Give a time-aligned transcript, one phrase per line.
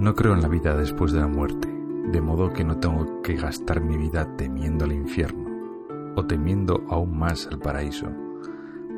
[0.00, 3.34] No creo en la vida después de la muerte, de modo que no tengo que
[3.34, 5.44] gastar mi vida temiendo al infierno,
[6.16, 8.06] o temiendo aún más al paraíso,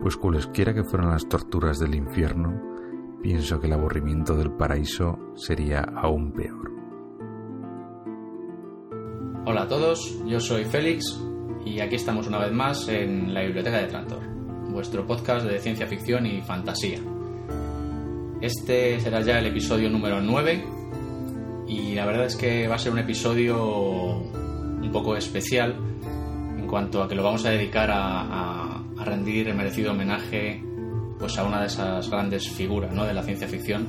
[0.00, 2.52] pues cualesquiera que fueran las torturas del infierno,
[3.20, 6.70] pienso que el aburrimiento del paraíso sería aún peor.
[9.44, 11.20] Hola a todos, yo soy Félix
[11.66, 14.22] y aquí estamos una vez más en la Biblioteca de Trantor,
[14.70, 17.00] vuestro podcast de ciencia ficción y fantasía.
[18.40, 20.81] Este será ya el episodio número 9
[21.72, 25.74] y la verdad es que va a ser un episodio un poco especial
[26.58, 30.62] en cuanto a que lo vamos a dedicar a, rendir el merecido homenaje
[31.18, 33.04] pues a una de esas grandes figuras ¿no?
[33.04, 33.88] de la ciencia ficción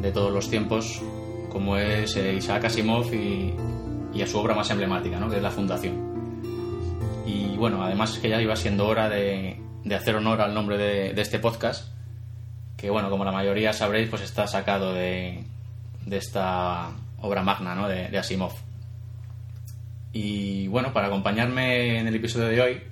[0.00, 1.02] de todos los tiempos
[1.50, 5.28] como es eh, Isaac Asimov y, a su obra más emblemática, ¿no?
[5.28, 6.14] que es La Fundación.
[7.26, 9.60] Y bueno, además es que ya iba siendo hora de,
[9.92, 11.92] hacer honor al nombre de, este podcast,
[12.76, 15.44] que bueno, como la mayoría sabréis, pues está sacado de,
[16.06, 16.92] de esta
[17.24, 17.88] obra magna ¿no?
[17.88, 18.52] de, Asimov.
[20.12, 22.82] Y bueno, para acompañarme en el episodio de hoy,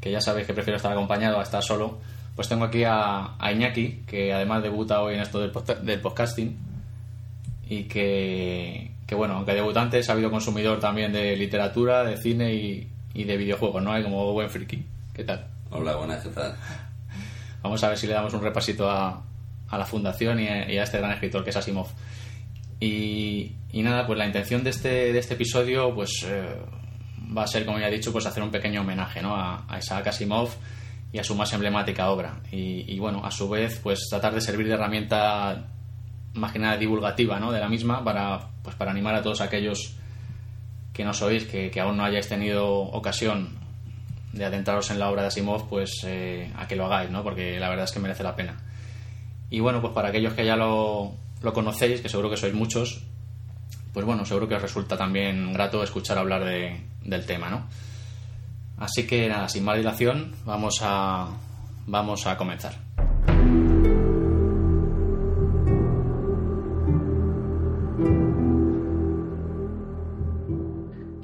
[0.00, 1.98] que ya sabéis que prefiero estar acompañado a estar solo,
[2.36, 6.56] pues tengo aquí a, Iñaki, que además debuta hoy en esto del, del podcasting
[7.68, 12.88] y que, que, bueno, aunque debutante es habido consumidor también de literatura, de cine y,
[13.12, 13.92] y de videojuegos, ¿no?
[13.92, 14.86] Hay como buen friki.
[15.12, 15.46] ¿Qué tal?
[15.70, 16.56] Hola, buenas, ¿qué tal?
[17.62, 19.22] Vamos a ver si le damos un repasito a,
[19.68, 21.88] a la fundación y a, este gran escritor que es Asimov.
[22.80, 26.56] Y, nada, pues la intención de este, de este episodio pues eh,
[27.36, 29.34] va a ser, como ya he dicho, pues hacer un pequeño homenaje ¿no?
[29.34, 30.50] a, a Isaac Asimov
[31.12, 32.40] y a su más emblemática obra.
[32.52, 35.68] Y, y, bueno, a su vez, pues tratar de servir de herramienta
[36.34, 37.50] más que nada divulgativa ¿no?
[37.52, 39.94] de la misma para, pues, para animar a todos aquellos
[40.92, 43.56] que no sois, que, que aún no hayáis tenido ocasión
[44.32, 47.22] de adentraros en la obra de Asimov, pues eh, a que lo hagáis, ¿no?
[47.22, 48.56] porque la verdad es que merece la pena.
[49.50, 53.04] Y bueno, pues para aquellos que ya lo, lo conocéis, que seguro que sois muchos,
[53.92, 57.66] pues bueno, seguro que os resulta también grato escuchar hablar de, del tema, ¿no?
[58.76, 61.28] Así que nada, sin más dilación, vamos a,
[61.86, 62.76] vamos a comenzar.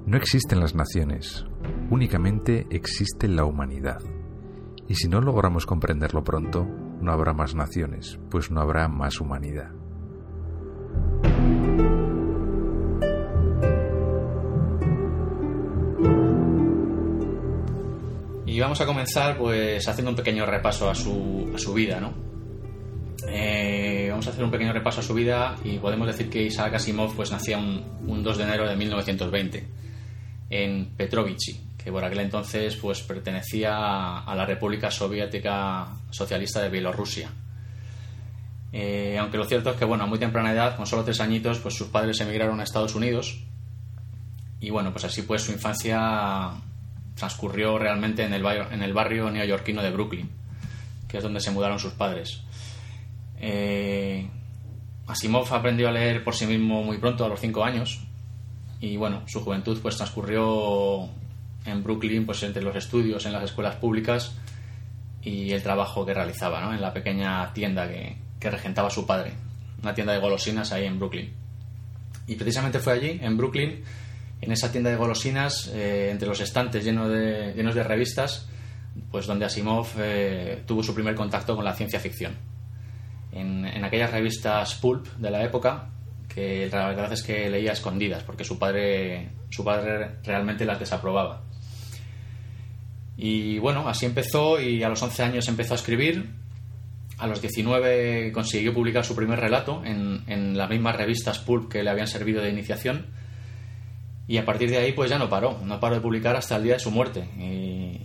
[0.07, 1.45] No existen las naciones,
[1.91, 4.01] únicamente existe la humanidad.
[4.87, 6.67] Y si no logramos comprenderlo pronto,
[7.01, 9.73] no habrá más naciones, pues no habrá más humanidad.
[18.75, 22.13] Vamos a comenzar pues haciendo un pequeño repaso a su, a su vida, ¿no?
[23.29, 26.75] Eh, vamos a hacer un pequeño repaso a su vida y podemos decir que Isaac
[26.75, 29.69] Asimov pues nacía un, 2 de enero de 1920
[30.51, 37.31] en Petrovichi, que por aquel entonces pues pertenecía a la República Soviética Socialista de Bielorrusia.
[38.73, 41.61] Eh, aunque lo cierto es que, bueno, a muy temprana edad, con solo tres añitos,
[41.61, 43.39] pues sus padres emigraron a Estados Unidos
[44.59, 46.61] y, bueno, pues así pues su infancia
[47.15, 50.31] transcurrió realmente en el, barrio, en el barrio neoyorquino de Brooklyn,
[51.09, 52.43] que es donde se mudaron sus padres.
[53.41, 54.29] Eh,
[55.07, 58.01] Asimov aprendió a leer por sí mismo muy pronto, a los cinco años,
[58.81, 61.09] y bueno, su juventud pues transcurrió
[61.65, 64.35] en Brooklyn, pues entre los estudios en las escuelas públicas
[65.23, 66.75] y el trabajo que realizaba, ¿no?
[66.75, 69.33] En la pequeña tienda que, que regentaba su padre,
[69.83, 71.33] una tienda de golosinas ahí en Brooklyn.
[72.27, 73.83] Y precisamente fue allí, en Brooklyn,
[74.45, 78.47] en esa tienda de golosinas, eh, entre los estantes llenos de, revistas,
[79.11, 82.37] pues donde Asimov eh, tuvo su primer contacto con la ciencia ficción.
[83.33, 85.91] En, aquellas revistas pulp de la época,
[86.29, 91.43] que la verdad es que leía escondidas, porque su padre, su padre realmente las desaprobaba.
[93.17, 96.31] Y bueno, así empezó y a los 11 años empezó a escribir.
[97.17, 101.83] A los 19 consiguió publicar su primer relato en, en las mismas revistas pulp que
[101.83, 103.07] le habían servido de iniciación
[104.27, 106.63] y a partir de ahí, pues ya no paró, no paró de publicar hasta el
[106.63, 107.29] día de su muerte.
[107.39, 108.01] Y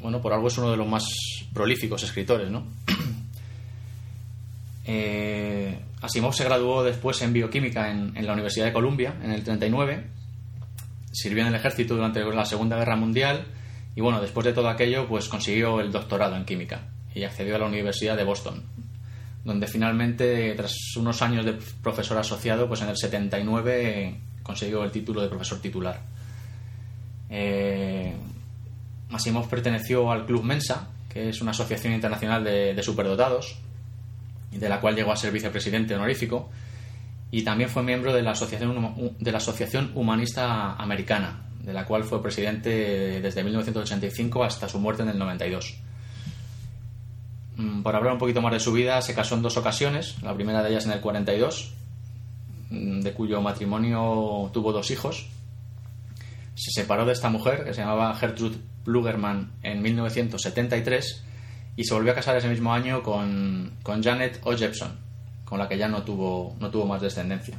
[0.00, 1.04] bueno, por algo es uno de los más
[1.52, 2.66] prolíficos escritores, ¿no?
[4.84, 10.04] eh, Asimov se graduó después en bioquímica en, la Universidad de Columbia en el 39.
[11.12, 13.46] Sirvió en el ejército durante la Segunda Guerra Mundial
[13.94, 17.60] y bueno, después de todo aquello, pues consiguió el doctorado en química y accedió a
[17.60, 18.64] la Universidad de Boston,
[19.44, 25.20] donde finalmente, tras unos años de profesor asociado, pues en el 79 consiguió el título
[25.20, 26.00] de profesor titular.
[27.28, 28.14] Eh,
[29.50, 33.56] perteneció al Club Mensa, que es una asociación internacional de, superdotados,
[34.52, 36.50] de la cual llegó a ser vicepresidente honorífico,
[37.30, 42.04] y también fue miembro de la Asociación, de la Asociación Humanista Americana, de la cual
[42.04, 45.74] fue presidente desde 1985 hasta su muerte en el 92.
[47.56, 50.34] Mm, por hablar un poquito más de su vida, se casó en dos ocasiones, la
[50.34, 51.83] primera de ellas en el 42 mm,
[52.70, 55.28] de cuyo matrimonio tuvo dos hijos.
[56.54, 61.24] Se separó de esta mujer, que se llamaba Gertrude Blugerman, en 1973
[61.76, 64.56] y se volvió a casar ese mismo año con, con Janet O.
[64.56, 64.92] Jepson,
[65.44, 67.58] con la que ya no tuvo, no tuvo más descendencia.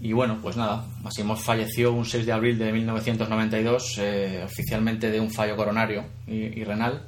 [0.00, 5.20] Y bueno, pues nada, Asimov falleció un 6 de abril de 1992, eh, oficialmente de
[5.20, 7.06] un fallo coronario y, renal,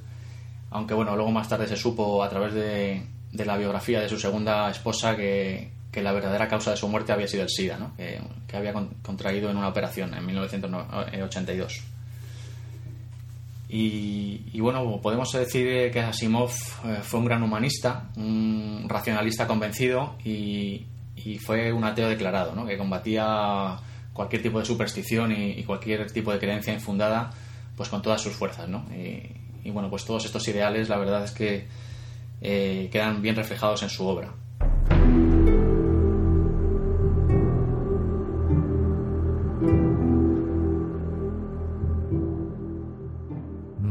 [0.71, 3.03] aunque bueno, luego más tarde se supo a través de,
[3.33, 7.13] de la biografía de su segunda esposa que, que, la verdadera causa de su muerte
[7.13, 7.97] había sido el SIDA, ¿no?
[7.97, 8.21] que,
[8.57, 11.83] había contraído en una operación en 1982.
[13.69, 16.51] Y, bueno, podemos decir que Asimov
[16.85, 20.87] eh, fue un gran humanista, un racionalista convencido y,
[21.45, 22.65] fue un ateo declarado, ¿no?
[22.65, 23.77] que combatía
[24.13, 27.33] cualquier tipo de superstición y, cualquier tipo de creencia infundada
[27.77, 28.69] pues con todas sus fuerzas.
[28.69, 28.87] ¿no?
[28.95, 31.67] Y, bueno, pues todos estos ideales la verdad es que
[32.41, 34.33] eh, quedan bien reflejados en su obra.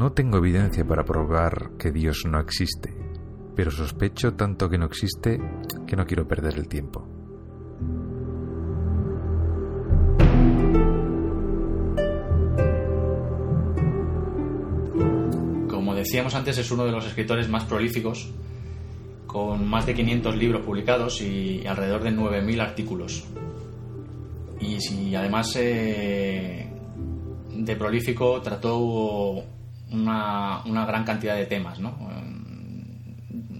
[0.06, 2.94] No tengo evidencia para probar que Dios no existe,
[3.56, 5.42] pero sospecho tanto que no existe
[5.88, 7.07] que no quiero perder el tiempo.
[15.68, 18.31] Como decíamos antes, es uno de los escritores más prolíficos,
[19.25, 23.25] con más de 500 libros publicados y alrededor de 9.000 artículos.
[24.60, 26.69] Y si además eh,
[27.56, 29.55] de prolífico trató
[29.96, 31.96] una, una gran cantidad de temas, ¿no?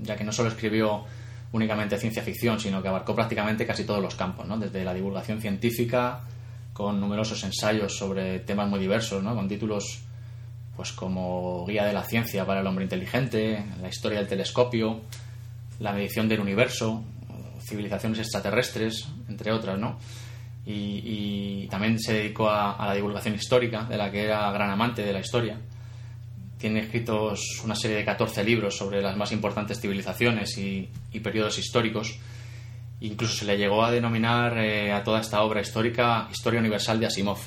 [0.06, 1.04] ya que no solo escribió
[1.52, 4.58] únicamente ciencia ficción, sino que abarcó prácticamente casi todos los campos, ¿no?
[4.58, 6.22] desde la divulgación científica,
[6.74, 9.36] con numerosos ensayos sobre temas muy diversos, ¿no?
[9.36, 10.02] con títulos
[10.76, 15.02] pues como Guía de la Ciencia para el Hombre Inteligente, La Historia del Telescopio,
[15.80, 17.02] La Medición del Universo,
[17.62, 19.98] Civilizaciones Extraterrestres, entre otras, ¿no?
[20.66, 25.14] Y, también se dedicó a, la divulgación histórica, de la que era gran amante de
[25.14, 25.58] la historia
[26.58, 30.90] tiene escritos una serie de 14 libros sobre las más importantes civilizaciones y,
[31.22, 32.18] periodos históricos.
[33.02, 37.06] Incluso se le llegó a denominar eh, a toda esta obra histórica Historia Universal de
[37.08, 37.40] Asimov.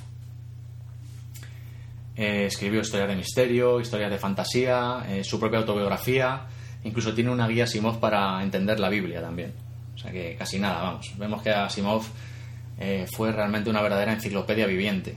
[2.16, 6.46] Eh, escribió historias de misterio, historias de fantasía, eh, su propia autobiografía,
[6.84, 9.52] incluso tiene una guía Asimov para entender la Biblia también.
[9.94, 11.12] O sea que casi nada, vamos.
[11.16, 12.04] Vemos que Asimov
[13.12, 15.16] fue realmente una verdadera enciclopedia viviente.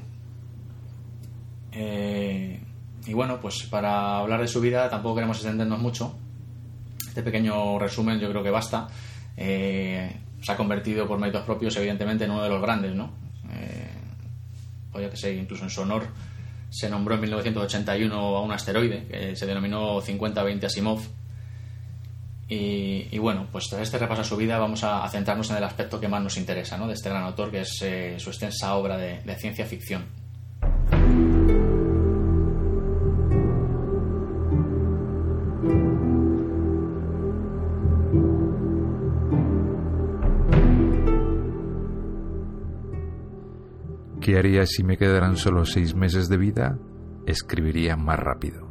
[3.06, 6.16] Y bueno, pues para hablar de su vida tampoco queremos extendernos mucho.
[7.08, 8.88] Este pequeño resumen yo creo que basta.
[9.36, 13.12] Eh, se ha convertido por méritos propios, evidentemente, en uno de los grandes, ¿no?
[13.52, 13.90] Eh,
[14.94, 16.08] o que sé, incluso en su honor
[16.70, 21.02] se nombró en 1981 a un asteroide que se denominó 5020 Asimov.
[22.48, 26.02] Y, bueno, pues tras este repaso a su vida vamos a, centrarnos en el aspecto
[26.02, 26.86] que más nos interesa ¿no?
[26.86, 30.04] de este gran autor, que es eh, su extensa obra de ciencia ficción.
[44.22, 46.78] ¿Qué haría si me quedaran solo seis meses de vida?
[47.26, 48.70] Escribiría más rápido.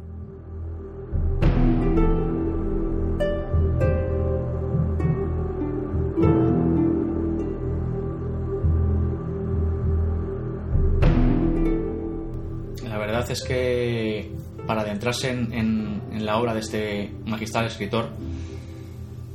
[12.87, 14.31] La verdad es que
[14.65, 18.09] para adentrarse en, la obra de este magistral escritor,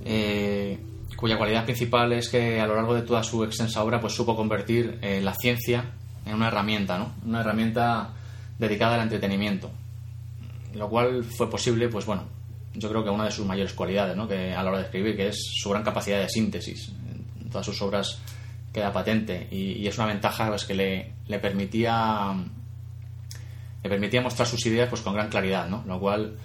[0.06, 0.78] eh,
[1.14, 4.34] cuya cualidad principal es que a lo largo de toda su extensa obra pues supo
[4.34, 5.92] convertir eh, la ciencia
[6.26, 7.12] en una herramienta, ¿no?
[7.24, 8.10] Una herramienta
[8.58, 9.70] dedicada al entretenimiento.
[10.74, 12.24] Lo cual fue posible, pues bueno,
[12.74, 14.28] yo creo que una de sus mayores cualidades, ¿no?
[14.28, 16.92] Que a la hora de escribir, que es su gran capacidad de síntesis.
[17.40, 18.18] En todas sus obras
[18.72, 22.34] queda patente y, es una ventaja pues, que le, permitía
[23.82, 25.82] le permitía mostrar sus ideas pues con gran claridad, ¿no?
[25.86, 26.36] Lo cual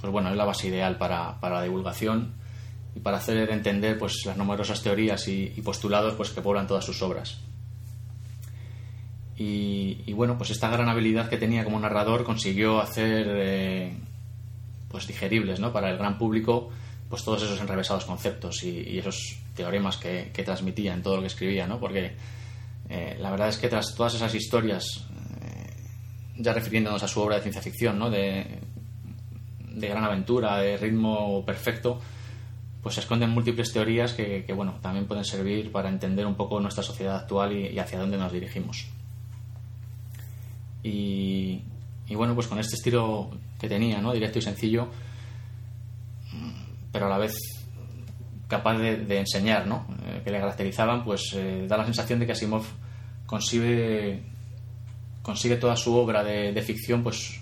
[0.00, 2.34] pues bueno, es la base ideal para, la divulgación
[2.96, 6.84] y para hacer entender pues las numerosas teorías y, y postulados pues que poblan todas
[6.84, 7.38] sus obras.
[9.36, 13.96] Y, bueno, pues esta gran habilidad que tenía como narrador consiguió hacer eh,
[14.88, 15.72] pues digeribles ¿no?
[15.72, 16.70] para el gran público
[17.08, 21.66] pues todos esos enrevesados conceptos y, esos teoremas que, transmitía en todo lo que escribía,
[21.66, 21.78] ¿no?
[21.78, 22.12] porque
[22.88, 25.04] eh, la verdad es que tras todas esas historias,
[25.42, 25.74] eh,
[26.38, 28.08] ya refiriéndonos a su obra de ciencia ficción, ¿no?
[28.08, 28.60] de,
[29.58, 32.00] de gran aventura, de ritmo perfecto,
[32.82, 36.82] pues se esconden múltiples teorías que, bueno, también pueden servir para entender un poco nuestra
[36.82, 38.91] sociedad actual y hacia dónde nos dirigimos.
[40.82, 41.62] Y,
[42.14, 44.12] bueno, pues con este estilo que tenía, ¿no?
[44.12, 44.88] Directo y sencillo,
[46.92, 47.34] pero a la vez
[48.48, 49.86] capaz de, enseñar, ¿no?
[50.24, 51.36] que le caracterizaban, pues
[51.66, 52.64] da la sensación de que Asimov
[53.26, 54.22] consigue
[55.22, 57.40] consigue toda su obra de, ficción pues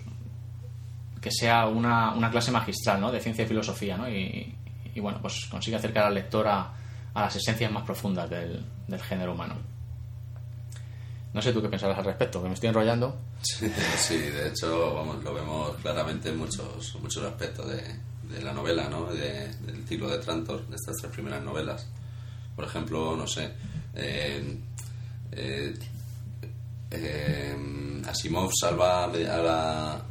[1.19, 3.11] que sea una, clase magistral ¿no?
[3.11, 4.07] de ciencia y filosofía ¿no?
[4.07, 4.55] y,
[4.97, 6.73] bueno pues consigue acercar al lector a,
[7.13, 8.63] las esencias más profundas del,
[9.09, 9.55] género humano
[11.33, 15.23] no sé tú qué pensarás al respecto que me estoy enrollando sí, de hecho vamos,
[15.23, 17.83] lo vemos claramente en muchos muchos aspectos de,
[18.33, 19.05] de la novela ¿no?
[19.13, 21.87] del ciclo de Trantor de estas tres primeras novelas
[22.55, 23.51] por ejemplo no sé
[23.95, 24.57] eh,
[25.31, 25.73] eh,
[26.91, 30.01] eh, Asimov salva a la,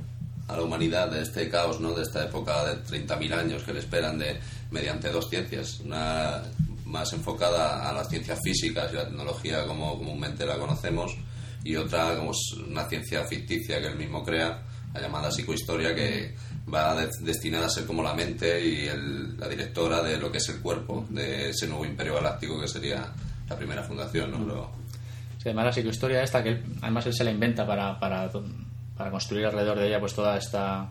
[0.48, 1.92] a la humanidad de este caos, ¿no?
[1.92, 5.80] de esta época de 30.000 años que le esperan de, mediante dos ciencias.
[5.80, 6.42] Una
[6.90, 11.16] más enfocada a las ciencias físicas y la tecnología como comúnmente la conocemos
[11.64, 12.32] y otra como
[12.68, 16.34] una ciencia ficticia que él mismo crea, la llamada psicohistoria que
[16.72, 18.88] va destinada a ser como la mente y
[19.38, 23.12] la directora de lo que es el cuerpo de ese nuevo imperio galáctico que sería
[23.48, 24.46] la primera fundación.
[24.46, 24.70] ¿no?
[25.44, 28.30] además la psicohistoria esta, que además él se la inventa para, para,
[28.96, 30.90] para, construir alrededor de ella pues toda esta,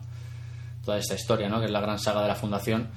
[0.84, 1.60] toda esta historia, ¿no?
[1.60, 2.88] que es la gran saga de la Fundación,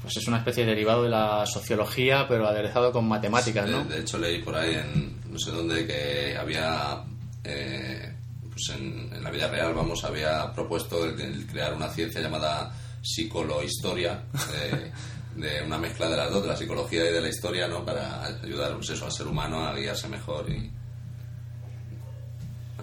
[0.00, 3.84] pues es una especie de derivado de la sociología, pero aderezado con matemáticas, ¿no?
[3.84, 7.02] De, hecho leí por ahí en no sé dónde que había...
[7.44, 8.14] Eh,
[8.50, 14.90] pues en, la vida real, vamos, había propuesto el, crear una ciencia llamada psicolohistoria, eh,
[15.36, 17.84] de una mezcla de las dos, de la psicología y de la historia, ¿no?
[17.84, 20.70] Para ayudar pues eso, al ser humano a guiarse mejor y,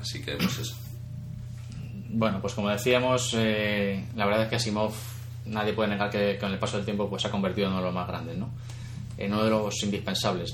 [0.01, 0.75] Así que, pues eso.
[2.09, 4.93] Bueno, pues como decíamos, eh, la verdad es que Asimov,
[5.47, 7.81] nadie puede negar que con el paso del tiempo pues, se ha convertido en uno
[7.81, 8.49] de los más grandes, ¿no?
[9.17, 10.53] En uno de los indispensables,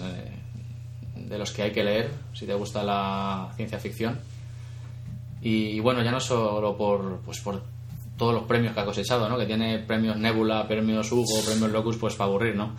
[1.16, 4.20] de los que hay que leer si te gusta la ciencia ficción.
[5.42, 7.62] Y, bueno, ya no solo por, pues, por
[8.18, 9.38] todos los premios que ha cosechado, ¿no?
[9.38, 12.72] Que tiene premios Nebula, premios Hugo, premios Locus, pues para aburrir, ¿no?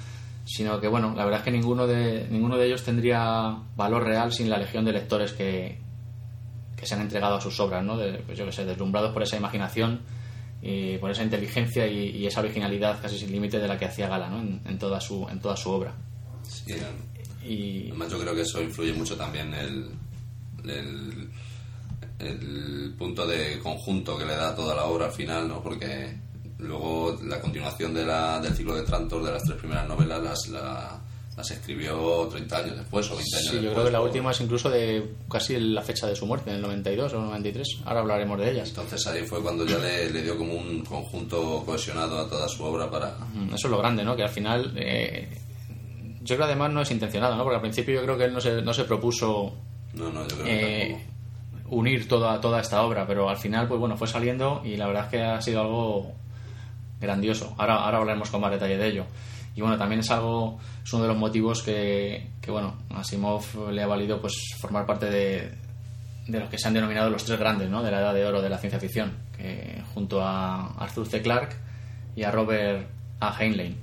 [0.47, 4.33] Sino que, bueno, la verdad es que ninguno de, ninguno de ellos tendría valor real
[4.33, 5.79] sin la legión de lectores que,
[6.77, 7.99] que se han entregado a sus obras, ¿no?
[7.99, 10.01] De, pues yo que sé, deslumbrados por esa imaginación
[10.67, 14.31] y por esa inteligencia y, esa originalidad casi sin límite de la que hacía gala,
[14.31, 14.41] ¿no?
[14.41, 15.93] En, toda su en toda su obra.
[16.49, 16.75] Sí,
[17.47, 19.91] y además yo creo que eso influye mucho también el,
[20.65, 21.29] el,
[22.19, 25.63] el punto de conjunto que le da toda la obra al final, ¿no?
[25.63, 26.17] Porque
[26.59, 30.49] luego la continuación de la, del ciclo de Trantor de las tres primeras novelas las,
[30.49, 30.99] la,
[31.37, 34.41] las escribió 30 años después o 20 años sí, yo creo que la última es
[34.41, 37.79] incluso de casi la fecha de su muerte, en el 92 o 93.
[37.85, 38.69] Ahora hablaremos de ellas.
[38.69, 42.89] Entonces ahí fue cuando ya le, dio como un conjunto cohesionado a toda su obra
[42.89, 43.17] para...
[43.53, 44.15] Eso es lo grande, ¿no?
[44.15, 44.73] Que al final...
[44.77, 45.41] Eh,
[46.23, 47.43] yo creo además no es intencionado, ¿no?
[47.43, 49.53] Porque al principio yo creo que él no se, no se propuso...
[49.93, 51.07] No, no, yo creo que eh,
[51.69, 55.05] unir toda, toda esta obra, pero al final, pues bueno, fue saliendo y la verdad
[55.05, 56.13] es que ha sido algo
[57.01, 57.55] grandioso.
[57.59, 59.07] Ahora, ahora hablaremos con más detalle de ello.
[59.55, 63.83] Y bueno, también es algo, es uno de los motivos que, que bueno, Asimov le
[63.83, 65.53] ha valido pues formar parte de,
[66.27, 67.83] de los que se han denominado los tres grandes ¿no?
[67.83, 71.23] de la edad de oro de la ciencia ficción, que junto a Arthur C.
[71.23, 71.57] Clarke
[72.17, 72.89] y a Robert
[73.21, 73.37] A.
[73.39, 73.77] Heinlein.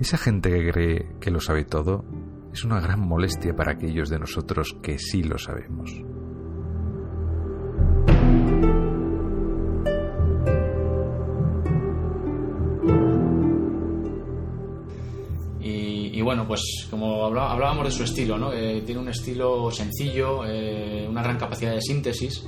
[0.00, 2.04] Esa gente que cree que lo sabe todo
[2.58, 5.92] es una gran molestia para aquellos de nosotros que sí lo sabemos.
[15.60, 18.52] Y, bueno, pues como hablábamos de su estilo.
[18.52, 22.44] Eh, tiene un estilo sencillo, eh, una gran capacidad de síntesis.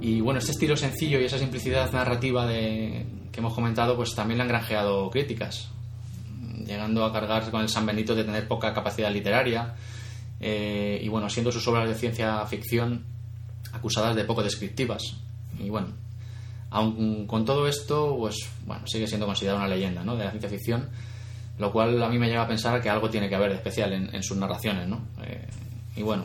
[0.00, 4.38] Y bueno, este estilo sencillo y esa simplicidad narrativa de, que hemos comentado, pues también
[4.38, 5.77] le han granjeado críticas
[6.68, 9.74] llegando a cargar con el San Benito de tener poca capacidad literaria
[10.38, 13.04] eh, y bueno, siendo sus obras de ciencia ficción
[13.72, 15.16] acusadas de poco descriptivas.
[15.58, 15.88] Y bueno,
[16.70, 20.16] aun con todo esto, pues bueno, sigue siendo considerado una leyenda ¿no?
[20.16, 20.88] de la ciencia ficción,
[21.58, 23.92] lo cual a mí me lleva a pensar que algo tiene que haber de especial
[23.92, 25.00] en, sus narraciones, ¿no?
[25.24, 25.44] Eh,
[25.96, 26.24] y bueno,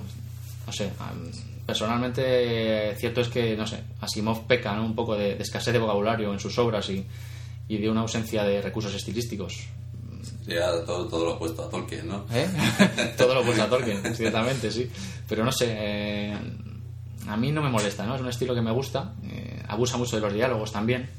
[0.68, 0.92] no sé,
[1.66, 6.40] personalmente cierto es que, no sé, Asimov peca un poco de, escasez de vocabulario en
[6.40, 7.04] sus obras y,
[7.68, 9.68] y de una ausencia de recursos estilísticos.
[10.48, 12.26] Ya todo, todo lo opuesto a Tolkien, ¿no?
[12.34, 12.48] ¿Eh?
[13.18, 14.90] todo lo opuesto a Tolkien, ciertamente, sí.
[15.28, 16.38] Pero no sé, eh,
[17.28, 18.16] a mí no me molesta, ¿no?
[18.16, 21.10] Es un estilo que me gusta, eh, abusa mucho de los diálogos también.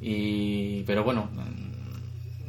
[0.00, 1.30] Y, pero bueno,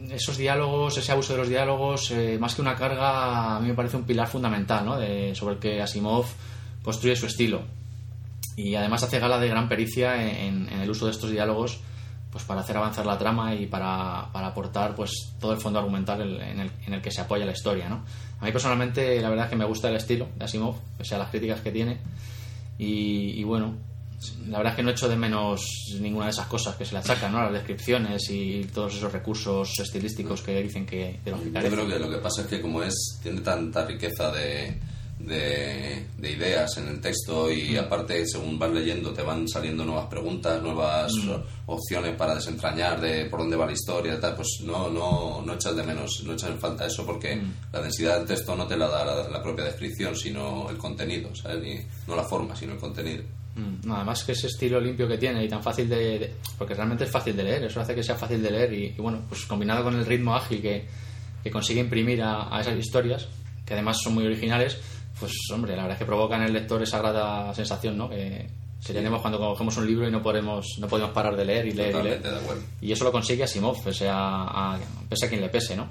[0.10, 3.98] esos diálogos, ese abuso de los diálogos, más que una carga, a mí me parece
[3.98, 4.98] un pilar fundamental, ¿no?
[4.98, 6.26] De, sobre el que Asimov
[6.84, 7.62] construye su estilo.
[8.58, 11.80] Y además hace gala de gran pericia en, en el uso de estos diálogos
[12.36, 16.20] pues para hacer avanzar la trama y para, para aportar pues todo el fondo argumental
[16.20, 18.04] en el, en el que se apoya la historia, ¿no?
[18.42, 21.18] A mí personalmente la verdad es que me gusta el estilo de Asimov, pese a
[21.18, 21.98] las críticas que tiene
[22.78, 23.78] y, y bueno,
[24.50, 25.66] la verdad es que no echo de menos
[26.02, 27.42] ninguna de esas cosas que se le achacan, ¿no?
[27.42, 31.88] Las descripciones y todos esos recursos estilísticos que dicen que de los que Yo creo
[31.88, 34.78] que lo que pasa es que como es tiene tanta riqueza de,
[35.20, 40.08] de, de ideas en el texto y aparte según vas leyendo te van saliendo nuevas
[40.08, 41.12] preguntas, nuevas
[41.66, 45.54] opciones para desentrañar de por dónde va la historia y tal, pues no, no, no
[45.54, 47.42] echas de menos, no echas en falta eso porque
[47.72, 51.34] la densidad del texto no te la da la, la propia descripción, sino el contenido,
[51.36, 51.62] ¿sabes?
[51.64, 53.24] Ni- no la forma, sino el contenido.
[53.56, 56.74] Mm, no, además que ese estilo limpio que tiene y tan fácil de, de- porque
[56.74, 59.22] realmente es fácil de leer eso hace que sea fácil de leer y, y bueno
[59.30, 60.86] pues combinado con el ritmo ágil que,
[61.42, 63.30] que consigue imprimir a, a esas historias
[63.66, 64.78] que además son muy originales
[65.20, 68.48] pues hombre la verdad es que provocan en el lector esa grata sensación no que,
[68.86, 71.72] que tenemos cuando cogemos un libro y no podemos no podemos parar de leer y
[71.72, 72.64] leer y leer Totalmente de acuerdo.
[72.82, 74.80] y eso lo consigue Asimov pese a, a-
[75.10, 75.88] pese a quien le pese no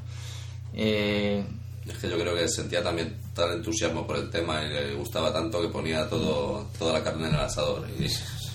[0.77, 1.45] Eh,
[1.87, 5.33] Es que yo creo que sentía también tal entusiasmo por el tema y le gustaba
[5.33, 8.05] tanto que ponía todo, toda la carne en el asador y,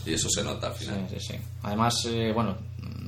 [0.09, 1.07] y eso se nota al Sí, final.
[1.09, 1.35] sí, sí.
[1.63, 2.57] Además, eh, bueno,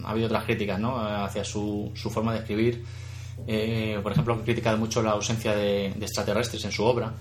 [0.05, 0.97] ha habido otras críticas, ¿no?
[0.99, 2.83] Hacia su, su forma de escribir.
[3.47, 7.11] Eh, por ejemplo, ha criticado mucho la ausencia de, de extraterrestres en su obra.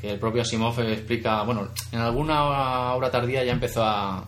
[0.00, 4.24] Que el propio Asimov explica, bueno, en alguna obra tardía ya empezó a.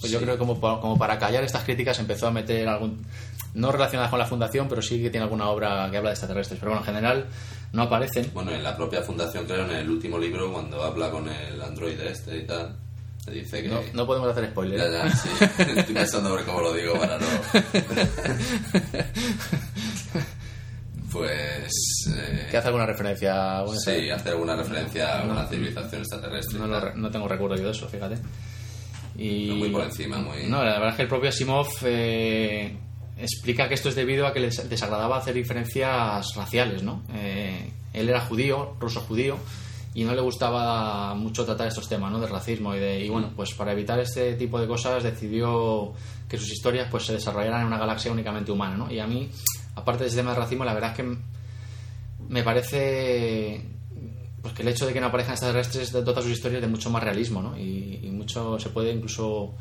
[0.00, 3.04] Pues yo creo que como, como para callar estas críticas empezó a meter algún.
[3.52, 6.60] No relacionadas con la fundación, pero sí que tiene alguna obra que habla de extraterrestres.
[6.60, 7.26] Pero bueno, en general
[7.72, 8.30] no aparecen.
[8.32, 12.10] Bueno, en la propia fundación, creo, en el último libro, cuando habla con el androide
[12.10, 12.76] este y tal,
[13.30, 13.68] dice que...
[13.68, 14.82] No, no podemos hacer spoilers.
[14.82, 15.28] Ya, ya, sí.
[15.76, 17.26] Estoy pensando por cómo lo digo para no...
[21.10, 21.70] pues...
[22.16, 23.60] eh, ¿Que hace alguna referencia?
[23.60, 26.58] a sí, hace alguna referencia a una civilización extraterrestre.
[26.58, 28.16] No, lo no tengo recuerdo yo de eso, fíjate.
[29.16, 32.76] Y, Pero muy por encima, muy- No, la verdad es que el propio Asimov eh,
[33.18, 37.02] explica que esto es debido a que les desagradaba hacer diferencias raciales, ¿no?
[37.14, 39.36] Eh, él era judío, ruso judío,
[39.92, 42.20] y no le gustaba mucho tratar estos temas, ¿no?
[42.20, 43.00] Del racismo y de...
[43.04, 45.92] Y bueno, pues para evitar este tipo de cosas decidió
[46.28, 48.90] que sus historias pues se desarrollaran en una galaxia únicamente humana, ¿no?
[48.90, 49.28] Y a mí,
[49.80, 51.16] aparte de ese tema del racismo, la verdad es que
[52.28, 53.62] me parece
[54.42, 57.02] pues que el hecho de que no aparezcan extraterrestres dota sus historias de mucho más
[57.02, 57.58] realismo, ¿no?
[57.58, 59.54] Y, y mucho se puede incluso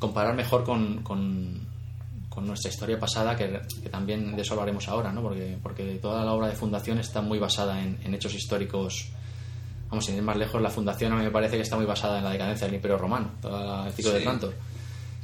[0.00, 1.60] comparar mejor con, con,
[2.28, 5.22] con nuestra historia pasada, que, que también de eso hablaremos ahora, ¿no?
[5.22, 9.10] Porque, porque toda la obra de Fundación está muy basada en, en hechos históricos.
[9.90, 12.18] Vamos, sin ir más lejos, la Fundación a mí me parece que está muy basada
[12.18, 14.24] en la decadencia del Imperio Romano, todo el ciclo de Sí.
[14.24, 14.54] Trantor.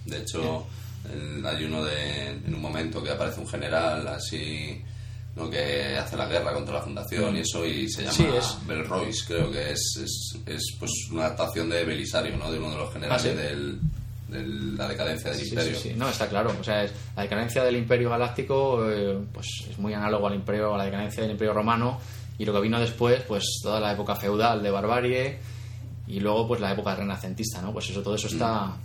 [0.05, 0.86] De hecho, el-
[1.45, 4.83] hay uno de, en un momento que aparece un general así,
[5.35, 5.49] ¿no?
[5.51, 8.27] que hace la guerra contra la fundación y eso, y se llama Sí,
[9.09, 12.51] es- creo que es, es, es, pues una adaptación de Belisario, ¿no?
[12.51, 13.35] de uno de los generales Ah, sí.
[13.37, 13.81] del,
[14.29, 15.77] de la decadencia del Sí, imperio.
[15.79, 15.95] sí, sí.
[15.97, 16.53] No, está claro.
[16.61, 20.75] O sea, es- la decadencia del Imperio Galáctico eh, pues es muy análogo al imperio,
[20.75, 22.01] a la decadencia del Imperio Romano
[22.39, 25.39] y lo que vino después, pues toda la época feudal de barbarie
[26.09, 27.73] y luego pues la época renacentista, ¿no?
[27.73, 28.77] Pues eso, todo eso está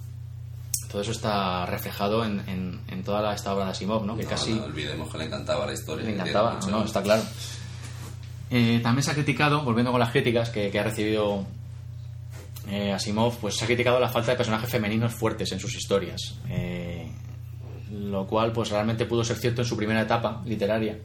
[0.91, 4.17] todo eso está reflejado en, en, en toda la, esta obra de Asimov, ¿no?
[4.17, 6.05] Que No, casi no olvidemos que le encantaba la historia.
[6.05, 7.23] tiene encantaba, no, está claro.
[8.49, 11.45] Eh, también se ha criticado, volviendo con las críticas que, que ha recibido
[12.67, 16.35] eh, Asimov, pues se ha criticado la falta de personajes femeninos fuertes en sus historias.
[16.49, 17.09] Eh,
[17.91, 20.97] lo cual, pues realmente pudo ser cierto en su primera etapa literaria.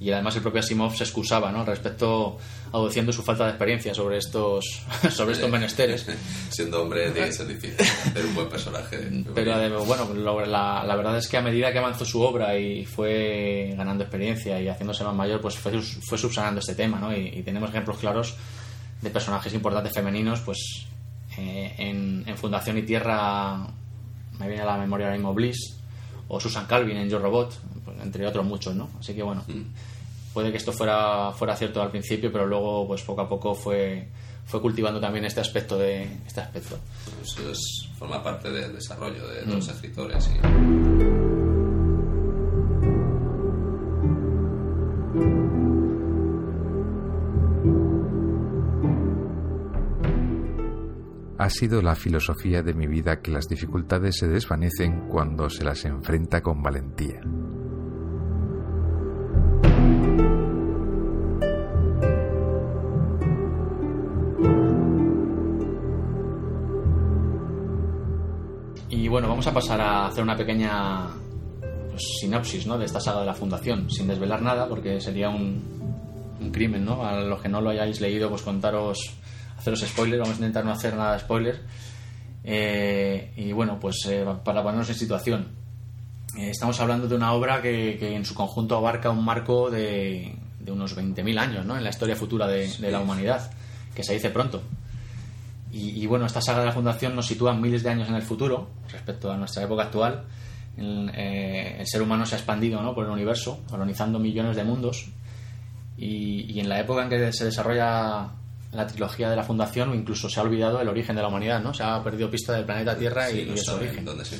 [0.00, 1.62] Y además el propio Asimov se excusaba, ¿no?
[1.62, 2.38] Respecto,
[2.72, 4.64] aduciendo su falta de experiencia sobre estos,
[5.10, 6.06] sobre estos menesteres.
[6.48, 8.96] Siendo hombre tiene que ser difícil hacer un buen personaje.
[9.34, 12.86] Pero bueno, lo- la, la verdad es que a medida que avanzó su obra y
[12.86, 17.14] fue ganando experiencia y haciéndose más mayor, pues fue, fue subsanando este tema, ¿no?
[17.14, 18.36] Y, y tenemos ejemplos claros
[19.02, 20.86] de personajes importantes femeninos, pues
[21.36, 23.66] eh, en, en Fundación y Tierra
[24.38, 25.76] me viene a la memoria ahora mismo Bliss
[26.28, 27.58] o Susan Calvin en Yo Robot,
[28.02, 28.88] entre otros muchos, ¿no?
[28.98, 29.42] Así que bueno,
[30.32, 34.08] puede que esto fuera fuera cierto al principio, pero luego pues poco a poco fue
[34.46, 36.76] fue cultivando también este aspecto de este aspecto.
[37.22, 39.50] Eso es, forma parte del desarrollo de Mm.
[39.54, 40.28] los escritores.
[40.28, 41.50] y-
[51.38, 55.84] Ha sido la filosofía de mi vida que las dificultades se desvanecen cuando se las
[55.86, 57.20] enfrenta con valentía.
[69.10, 71.08] Bueno, vamos a pasar a hacer una pequeña
[71.90, 72.78] pues, sinopsis ¿no?
[72.78, 75.80] de esta saga de la Fundación, sin desvelar nada, porque sería un,
[76.40, 77.04] un crimen, ¿no?
[77.04, 78.98] A los que no lo hayáis leído, pues contaros,
[79.58, 81.60] haceros spoilers, vamos a intentar no hacer nada de spoiler.
[82.44, 85.48] Eh, y bueno, pues eh, para ponernos en situación,
[86.38, 90.34] eh, estamos hablando de una obra que, que en su conjunto abarca un marco de,
[90.60, 91.76] de unos 20.000 años ¿no?
[91.76, 93.50] en la historia futura de, de, la humanidad,
[93.94, 94.62] que se dice pronto.
[95.72, 98.22] Y, y, bueno, esta saga de la Fundación nos sitúa miles de años en el
[98.22, 100.24] futuro respecto a nuestra época actual.
[100.76, 102.94] El, eh, el ser humano se ha expandido ¿no?
[102.94, 105.08] por el universo, colonizando millones de mundos.
[105.96, 108.30] Y, y, en la época en que se desarrolla
[108.72, 111.62] la trilogía de la Fundación, o incluso se ha olvidado el origen de la humanidad,
[111.62, 111.74] ¿no?
[111.74, 114.04] Se ha perdido pista del planeta Tierra sí, y, no y su origen.
[114.04, 114.38] Dónde se.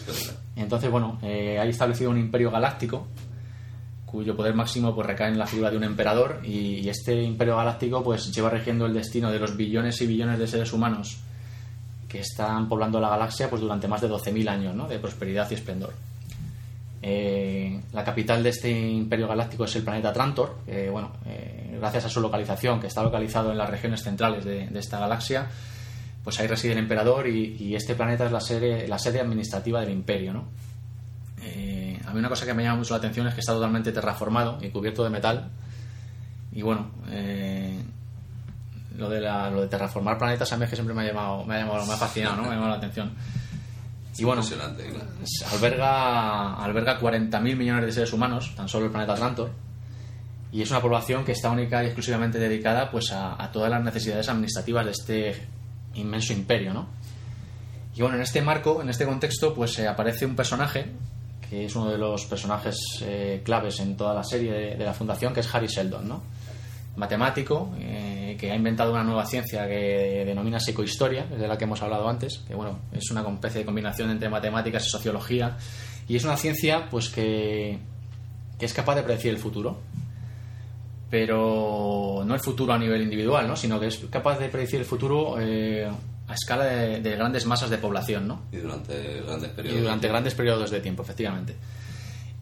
[0.56, 3.06] Entonces, bueno, eh, hay establecido un imperio galáctico
[4.10, 8.02] cuyo poder máximo pues recae en la figura de un emperador y, este imperio galáctico
[8.02, 11.18] pues lleva regiendo el destino de los billones y billones de seres humanos
[12.08, 14.88] que están poblando la galaxia pues durante más de 12.000 años ¿no?
[14.88, 15.92] de prosperidad y esplendor.
[17.02, 20.56] Eh, la capital de este imperio galáctico es el planeta Trantor,
[20.90, 24.78] bueno, eh, gracias a su localización, que está localizado en las regiones centrales de, de
[24.80, 25.46] esta galaxia,
[26.24, 29.80] pues ahí reside el emperador y, y este planeta es la sede, la sede administrativa
[29.80, 30.44] del imperio, ¿no?
[32.10, 34.58] A mí una cosa que me llama mucho la atención es que está totalmente terraformado
[34.60, 35.48] y cubierto de metal.
[36.50, 37.80] Y bueno, eh,
[38.96, 41.44] lo, de la, lo de terraformar planetas a mí es que siempre me ha llamado,
[41.44, 42.42] me ha, llamado, me ha fascinado, ¿no?
[42.42, 43.12] me ha llamado la atención.
[44.18, 44.74] Y bueno, claro.
[45.52, 49.52] alberga, alberga 40.000 millones de seres humanos, tan solo el planeta Trantor.
[50.50, 53.84] Y es una población que está única y exclusivamente dedicada pues, a, a todas las
[53.84, 55.48] necesidades administrativas de este
[55.94, 56.88] inmenso imperio, ¿no?
[57.94, 60.86] Y bueno, en este marco, en este contexto, pues eh, aparece un personaje
[61.50, 65.34] que es uno de los personajes eh, claves en toda la serie de, la Fundación,
[65.34, 66.22] que es Harry Sheldon, ¿no?
[66.94, 71.82] Matemático, eh, que ha inventado una nueva ciencia que denomina psicohistoria, de la que hemos
[71.82, 75.56] hablado antes, que bueno, es una especie de combinación entre matemáticas y sociología,
[76.06, 77.78] y es una ciencia pues que,
[78.56, 79.80] que es capaz de predecir el futuro,
[81.10, 83.56] pero no el futuro a nivel individual, ¿no?
[83.56, 85.90] sino que es capaz de predecir el futuro eh,
[86.30, 88.42] a escala de, de, grandes masas de población, ¿no?
[88.52, 89.78] Y durante grandes periodos.
[89.78, 91.56] Y durante grandes periodos de tiempo, efectivamente.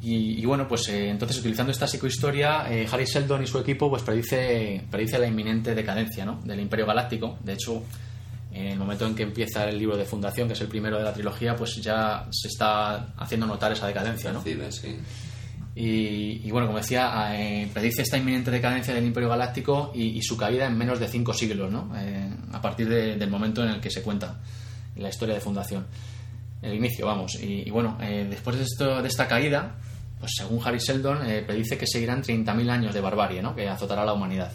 [0.00, 3.88] Y, y bueno, pues eh, entonces utilizando esta psicohistoria, eh, Harry Sheldon y su equipo
[3.90, 6.40] pues predice, predice la inminente decadencia ¿no?
[6.44, 7.38] del Imperio Galáctico.
[7.42, 7.82] De hecho,
[8.52, 11.04] en el momento en que empieza el libro de fundación, que es el primero de
[11.04, 14.42] la trilogía, pues ya se está haciendo notar esa decadencia, ¿no?
[14.42, 14.96] Sí, sí.
[15.80, 20.66] Y, bueno, como decía, eh, predice esta inminente decadencia del Imperio Galáctico y, su caída
[20.66, 21.92] en menos de cinco siglos, ¿no?
[21.96, 24.40] Eh, a partir de, del momento en el que se cuenta
[24.96, 25.86] la historia de fundación.
[26.62, 27.40] El inicio, vamos.
[27.40, 29.76] Y, bueno, eh, después de, esto, de esta caída,
[30.18, 33.54] pues según Harry Sheldon, eh, predice que seguirán 30.000 años de barbarie, ¿no?
[33.54, 34.50] Que azotará a la humanidad.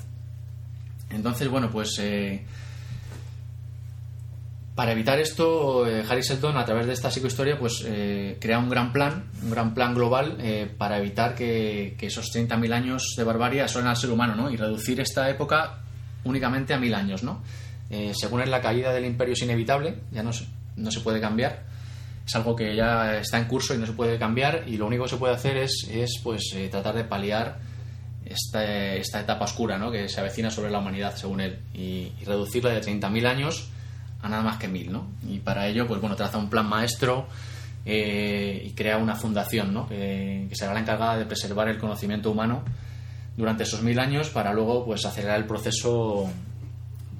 [1.09, 2.01] Entonces, bueno, pues
[4.75, 8.69] para evitar esto, eh, Harry Sheldon, a través de esta psicohistoria, pues eh, crea un
[8.69, 13.23] gran plan, un gran plan global eh, para evitar que, que esos 30.000 años de
[13.23, 14.49] barbarie asolen al ser humano, ¿no?
[14.49, 15.83] Y reducir esta época
[16.23, 17.41] únicamente a mil años, ¿no?
[18.13, 21.63] Según él, la caída del imperio es inevitable, ya no se, no se puede cambiar.
[22.25, 25.03] Es algo que ya está en curso y no se puede cambiar y lo único
[25.03, 27.59] que se puede hacer es, es pues tratar de paliar
[28.25, 29.91] esta, esta etapa oscura, ¿no?
[29.91, 33.69] Que se avecina sobre la humanidad, según él, y, y reducirla de 30.000 años
[34.23, 35.05] a nada más que mil, ¿no?
[35.27, 37.27] Y para ello, pues bueno, traza un plan maestro
[37.85, 39.87] eh, y crea una fundación, ¿no?
[39.87, 42.63] Que, que, será la encargada de preservar el conocimiento humano
[43.35, 46.29] durante esos mil años para luego, pues, acelerar el proceso,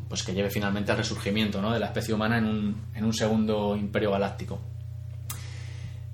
[0.07, 1.73] pues, que lleve finalmente al resurgimiento, ¿no?
[1.73, 4.61] De la especie humana en un, en un segundo imperio galáctico.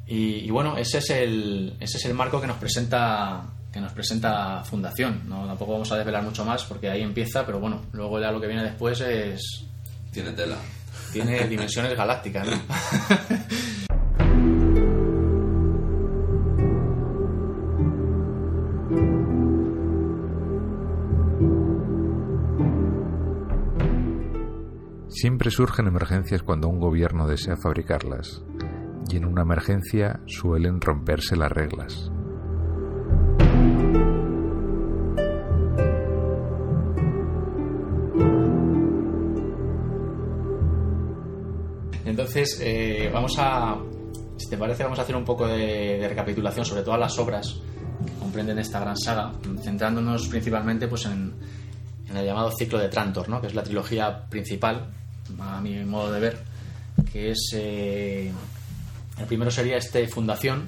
[0.07, 4.63] Y, bueno, ese es el, ese es el marco que nos presenta que nos presenta
[4.63, 5.21] Fundación.
[5.27, 5.45] ¿no?
[5.45, 8.47] Tampoco vamos a desvelar mucho más porque ahí empieza, pero bueno, luego ya lo que
[8.47, 9.65] viene después es...
[10.11, 10.57] Tiene tela
[11.11, 12.57] tiene dimensiones galácticas, ¿no?
[25.07, 28.41] Siempre surgen emergencias cuando un gobierno desea fabricarlas,
[29.09, 32.09] y en una emergencia suelen romperse las reglas.
[42.29, 43.75] Entonces, eh, vamos a,
[44.37, 47.59] si te parece, vamos a hacer un poco de, de, recapitulación sobre todas las obras
[48.05, 51.33] que comprenden esta gran saga, centrándonos principalmente pues, en,
[52.07, 53.41] en el llamado ciclo de Trantor, ¿no?
[53.41, 54.91] que es la trilogía principal,
[55.39, 56.37] a mi modo de ver,
[57.11, 57.49] que es...
[57.55, 58.31] Eh,
[59.17, 60.67] el primero sería este Fundación,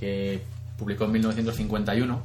[0.00, 0.42] que
[0.76, 2.22] publicó en 1951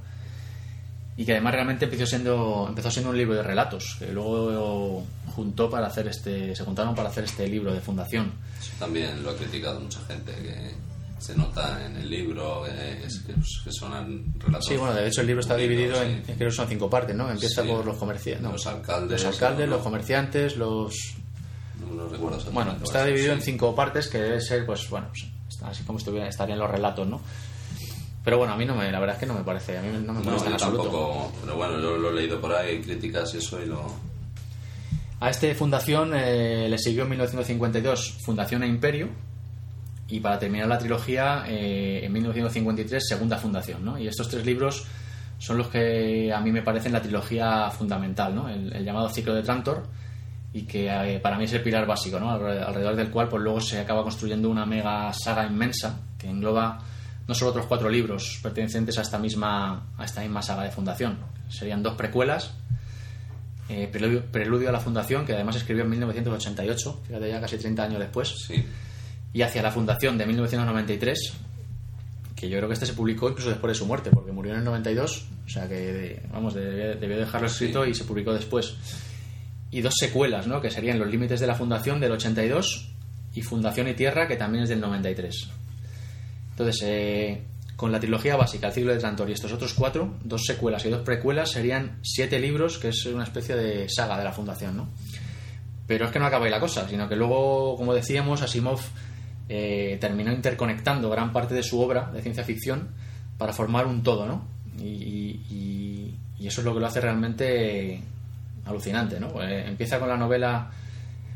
[1.15, 5.69] y que además realmente empezó siendo empezó siendo un libro de relatos que luego juntó
[5.69, 9.35] para hacer este se juntaron para hacer este libro de fundación Eso también lo ha
[9.35, 10.75] criticado mucha gente que
[11.19, 15.21] se nota en el libro eh, es que, que, son relatos sí bueno de hecho
[15.21, 16.01] el libro está dividido sí.
[16.03, 17.67] en creo que son cinco partes no empieza sí.
[17.67, 20.95] por los comerciantes no, los alcaldes los alcaldes no, los comerciantes los
[21.79, 23.39] no, no recuerdo bueno está dividido sí.
[23.39, 25.07] en cinco partes que debe ser pues bueno
[25.63, 27.21] así como estuviera estarían los relatos no
[28.23, 29.89] Pero bueno, a mí no me, la verdad es que no me parece, a mí
[29.91, 30.83] no me No, molesta en yo absoluto.
[30.83, 33.83] tampoco, pero bueno, yo lo he leído por ahí, críticas y eso, y lo...
[35.23, 39.07] A este Fundación eh, le siguió en 1952 Fundación e Imperio
[40.09, 43.85] y para terminar la trilogía eh, en 1953 Segunda Fundación.
[43.85, 43.97] ¿no?
[43.97, 44.85] Y estos tres libros
[45.37, 48.49] son los que a mí me parecen la trilogía fundamental, ¿no?
[48.49, 49.87] el, llamado ciclo de Trantor
[50.51, 52.29] y que eh, para mí es el pilar básico, ¿no?
[52.29, 56.79] Alre- alrededor del cual pues luego se acaba construyendo una mega saga inmensa que engloba
[57.29, 61.17] no solo otros cuatro libros pertenecientes a esta misma a esta misma saga de fundación,
[61.47, 62.53] serían dos precuelas
[63.69, 67.83] eh, Preludio, Preludio a la Fundación, que además escribió en 1988, fíjate ya casi 30
[67.83, 68.65] años después, Sí,
[69.33, 71.33] y Hacia la Fundación de 1993,
[72.35, 74.59] que yo creo que este se publicó incluso después de su muerte, porque murió en
[74.59, 77.91] el 92, o sea que, vamos, debió, dejarlo escrito Sí.
[77.91, 78.75] y se publicó después.
[79.71, 80.61] Y dos secuelas, ¿no?
[80.61, 82.89] Que serían Los Límites de la Fundación del 82
[83.33, 85.47] y Fundación y Tierra, que también es del 93.
[86.51, 87.41] Entonces, eh,
[87.75, 90.89] con la trilogía básica, El ciclo de Trantor y estos otros cuatro, dos secuelas y
[90.89, 94.89] dos precuelas, serían siete libros, que es una especie de saga de la Fundación, ¿no?
[95.87, 98.79] Pero es que no acaba ahí la cosa, sino que luego, como decíamos, Asimov
[99.49, 102.89] eh, terminó interconectando gran parte de su obra de ciencia ficción
[103.37, 104.47] para formar un todo, ¿no?
[104.79, 105.39] Y,
[106.43, 108.01] eso es lo que lo hace realmente
[108.65, 109.41] alucinante, ¿no?
[109.41, 110.69] Eh, empieza con la novela,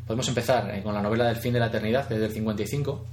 [0.06, 3.06] podemos empezar eh, con la novela del fin de la eternidad, que es del 55,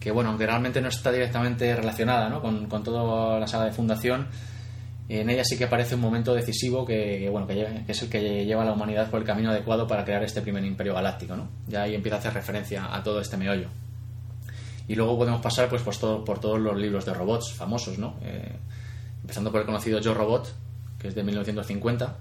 [0.00, 2.40] que bueno, aunque realmente no está directamente relacionada ¿no?
[2.42, 4.26] con, con toda la saga de fundación,
[5.08, 8.62] en ella sí que aparece un momento decisivo que, bueno, que, es el que lleva
[8.62, 11.36] a la humanidad por el camino adecuado para crear este primer imperio galáctico.
[11.36, 11.48] ¿no?
[11.68, 13.68] Ya ahí empieza a hacer referencia a todo este meollo.
[14.88, 18.16] Y luego podemos pasar pues, pues todo- por todos los libros de robots famosos, ¿no?
[18.22, 18.56] Eh,
[19.20, 20.52] empezando por el conocido Yo Robot,
[20.98, 22.16] que es de 1950,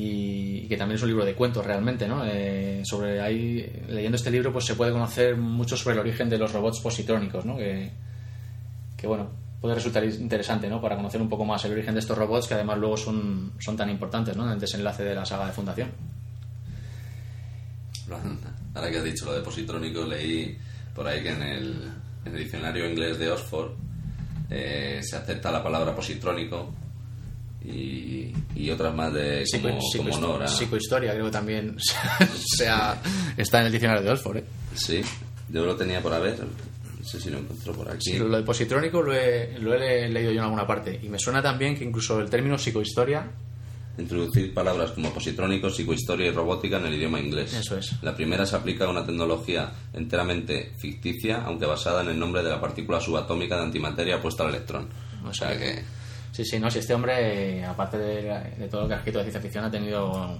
[0.00, 2.24] y, que también es un libro de cuentos realmente, ¿no?
[2.24, 6.38] Eh, sobre ahí, leyendo este libro, pues se puede conocer mucho sobre el origen de
[6.38, 7.56] los robots positrónicos, ¿no?
[7.56, 7.90] Que,
[8.96, 9.28] que, bueno,
[9.60, 10.80] puede resultar interesante, ¿no?
[10.80, 13.76] Para conocer un poco más el origen de estos robots que además luego son, son
[13.76, 14.44] tan importantes, ¿no?
[14.44, 15.90] En el desenlace de la saga de fundación.
[18.74, 20.56] Ahora que has dicho lo de positrónico, leí
[20.94, 21.92] por ahí que en el,
[22.24, 23.72] en el diccionario inglés de Oxford
[24.48, 26.72] eh, se acepta la palabra positrónico
[27.64, 31.76] y, y otras más de como, Psico- como psico- honor a- psicohistoria creo que también
[32.56, 33.00] sea,
[33.36, 34.44] está en el diccionario de Oxford, ¿eh?
[34.74, 35.00] Sí,
[35.50, 38.12] yo lo tenía por haber, no sé si lo encuentro por aquí.
[38.12, 41.18] Sí, lo de positrónico lo he, lo he leído yo en alguna parte y me
[41.18, 43.28] suena también que incluso el término psicohistoria
[43.98, 47.52] Introducir palabras como positrónico, psicohistoria y robótica en el idioma inglés.
[47.52, 48.00] Eso es.
[48.00, 52.48] La primera se aplica a una tecnología enteramente ficticia, aunque basada en el nombre de
[52.50, 54.86] la partícula subatómica de antimateria puesta al electrón.
[55.26, 55.82] O sea que...
[56.32, 58.22] Sí, sí, no, si este hombre, aparte de,
[58.58, 60.38] de todo lo que ha escrito de ciencia ficción, ha tenido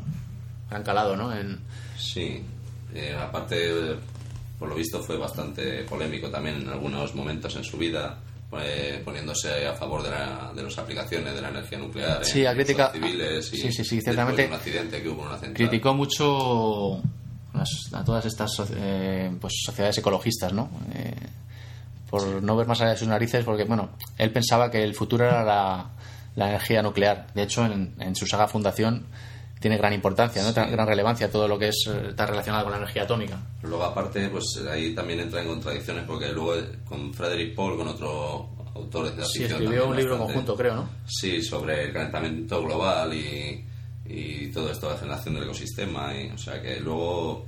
[0.71, 1.35] gran calado, ¿no?
[1.37, 1.59] En,
[1.99, 2.43] Sí,
[2.95, 3.73] eh, aparte,
[4.59, 8.17] por lo visto, fue bastante polémico también en algunos momentos en su vida,
[8.61, 12.47] eh, poniéndose a favor de, la, de las aplicaciones de la energía nuclear Sí, en
[12.47, 15.39] a crítica- civiles y sí, sí, sí, ciertamente de un accidente que hubo en una
[15.39, 15.55] central.
[15.69, 17.03] criticó mucho
[17.55, 20.71] las- a todas estas soci- eh, pues, sociedades ecologistas, ¿no?
[20.95, 21.13] Eh,
[22.11, 25.25] por no ver más allá de sus narices, porque, bueno, él pensaba que el futuro
[25.27, 25.91] era la,
[26.37, 27.27] la energía nuclear.
[27.35, 29.07] De hecho, en, en su saga Fundación
[29.61, 30.49] tiene gran importancia, ¿no?
[30.53, 30.61] Sí.
[30.71, 33.37] Gran relevancia todo lo que es, eh, está relacionado con la energía atómica.
[33.63, 37.89] Luego, aparte, pues ahí también entra en contradicciones porque luego eh, con Frederick Paul, con
[37.89, 40.89] otro autor de la Sí, ficción escribió un libro bastante- conjunto, creo, ¿no?
[41.07, 43.65] Sí, sobre el calentamiento global y,
[44.07, 46.15] y todo esto, la generación del ecosistema.
[46.15, 47.45] Y, o sea que luego,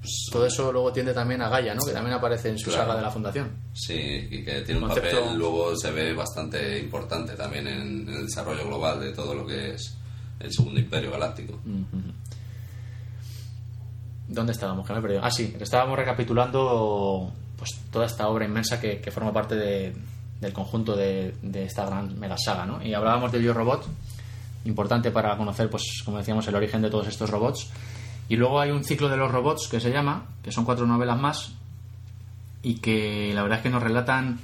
[0.00, 1.82] pues, Todo eso luego tiende también a Gaia, ¿no?
[1.84, 2.82] Que también aparece en su Claro.
[2.84, 3.50] saga de la Fundación.
[3.74, 3.94] sí,
[4.30, 8.26] y que tiene un Concepto- papel, luego se ve bastante importante también en, en el
[8.26, 9.96] desarrollo global de todo lo que es
[10.40, 11.60] el segundo imperio galáctico.
[14.28, 14.86] ¿Dónde estábamos?
[14.86, 15.20] Que me he perdido.
[15.24, 19.94] Ah, sí, estábamos recapitulando pues toda esta obra inmensa que, que forma parte de-
[20.40, 22.82] del conjunto de, de esta gran mega saga, ¿no?
[22.82, 23.84] Y hablábamos de Yo Robot,
[24.64, 27.68] importante para conocer, pues, como decíamos, el origen de todos estos robots.
[28.30, 31.20] Y luego hay un ciclo de los robots que se llama, que son cuatro novelas
[31.20, 31.52] más,
[32.62, 34.38] y que la verdad es que nos relatan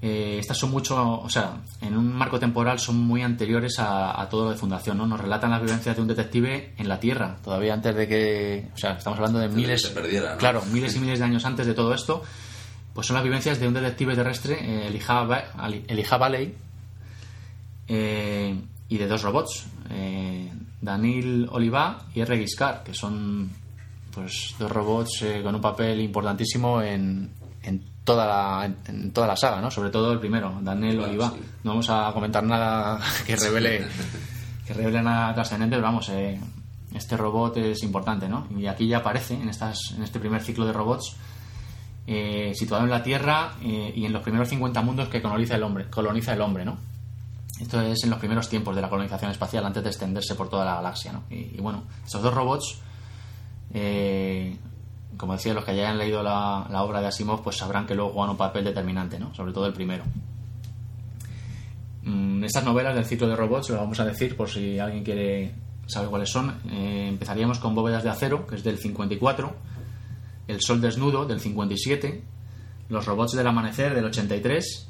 [0.00, 4.28] eh, estas son mucho, o sea, en un marco temporal son muy anteriores a, a
[4.28, 5.06] todo lo de Fundación, ¿no?
[5.06, 8.78] Nos relatan las vivencias de un detective en la Tierra, todavía antes de que, o
[8.78, 10.38] sea, estamos hablando de miles, se perdiera, ¿no?
[10.38, 12.22] claro, miles y miles de años antes de todo esto,
[12.94, 15.44] pues son las vivencias de un detective terrestre, eh, Elijah,
[17.88, 19.66] eh, y de dos robots,
[20.84, 22.38] Daniel Oliva y R.
[22.38, 23.50] Giscard, que son
[24.12, 27.30] pues dos robots eh, con un papel importantísimo en,
[27.62, 29.70] en toda la en, en toda la saga, ¿no?
[29.70, 31.30] Sobre todo el primero, Daniel Claro, Oliva.
[31.30, 31.40] sí.
[31.64, 33.84] No vamos a comentar nada que revele
[34.66, 36.38] que revele nada trascendente, pero vamos, eh,
[36.94, 38.46] este robot es importante, ¿no?
[38.56, 41.16] Y aquí ya aparece en estas en este primer ciclo de robots
[42.06, 45.62] eh, situado en la Tierra eh, y en los primeros 50 mundos que coloniza el
[45.62, 46.76] hombre, coloniza el hombre, ¿no?
[47.60, 50.64] Esto es en los primeros tiempos de la colonización espacial, antes de extenderse por toda
[50.64, 51.22] la galaxia, ¿no?
[51.30, 52.80] Y, bueno, estos dos robots,
[53.72, 54.56] eh,
[55.16, 58.30] como decía, los que hayan leído la, obra de Asimov, pues sabrán que luego juegan
[58.30, 59.32] un papel determinante, ¿no?
[59.34, 60.04] Sobre todo el primero.
[62.02, 65.54] Mm, Estas novelas del ciclo de robots, lo vamos a decir por si alguien quiere
[65.86, 66.60] saber cuáles son.
[66.70, 69.54] Eh, empezaríamos con Bóvedas de Acero, que es del 54,
[70.48, 72.22] El Sol Desnudo, del 57,
[72.88, 74.88] Los Robots del Amanecer, del 83,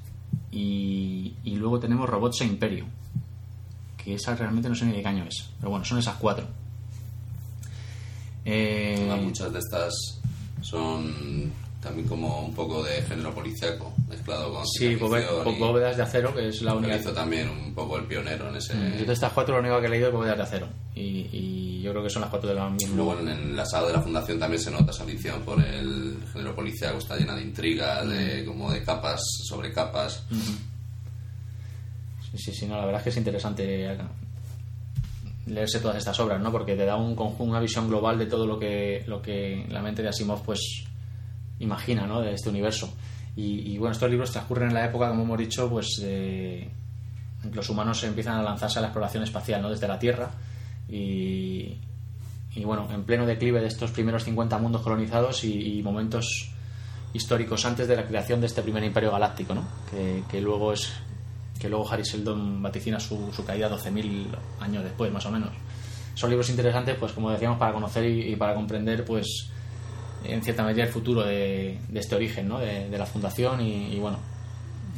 [0.50, 2.86] y, y luego tenemos Robots e Imperio,
[3.96, 6.46] que esa realmente no sé ni de qué año es, pero bueno, son esas cuatro.
[8.44, 9.94] Eh, Muchas de estas
[10.60, 11.52] son
[11.84, 16.62] también como un poco de género policíaco, mezclado con sí, Bóvedas de Acero, que es
[16.62, 16.96] la única.
[16.96, 18.74] hizo también un poco el pionero en ese...
[18.98, 21.82] Yo de estas cuatro lo único que he leído es Bóvedas de Acero, y, y
[21.82, 22.96] yo creo que son las cuatro de la misma.
[22.96, 26.16] Luego en, en la saga de la Fundación también se nota esa ambición por el
[26.32, 30.24] género policial, está llena de intrigas, de, como de capas sobre capas.
[32.30, 33.96] Sí, sí, sí, no, la verdad es que es interesante
[35.46, 36.50] leerse todas estas obras, ¿no?
[36.50, 39.82] Porque te da un conjunto, una visión global de todo lo que, lo que la
[39.82, 40.84] mente de Asimov pues
[41.58, 42.20] imagina, ¿no?
[42.20, 42.94] De este universo.
[43.36, 46.70] Y, y, bueno, estos libros transcurren en la época, como hemos dicho, pues que
[47.52, 49.70] los humanos empiezan a lanzarse a la exploración espacial, ¿no?
[49.70, 50.30] Desde la Tierra
[50.88, 51.78] y,
[52.64, 56.50] bueno, en pleno declive de estos primeros 50 mundos colonizados y, momentos
[57.12, 59.64] históricos antes de la creación de este primer imperio galáctico, ¿no?
[59.90, 60.92] Que, que luego es
[61.58, 64.26] que luego Harry Seldon vaticina su, su caída 12.000
[64.60, 65.50] años después, más o menos.
[66.14, 69.50] Son libros interesantes, pues como decíamos, para conocer y, y para comprender, pues
[70.24, 72.58] en cierta medida el futuro de, de este origen, ¿no?
[72.58, 74.18] De, de la fundación y, y, bueno,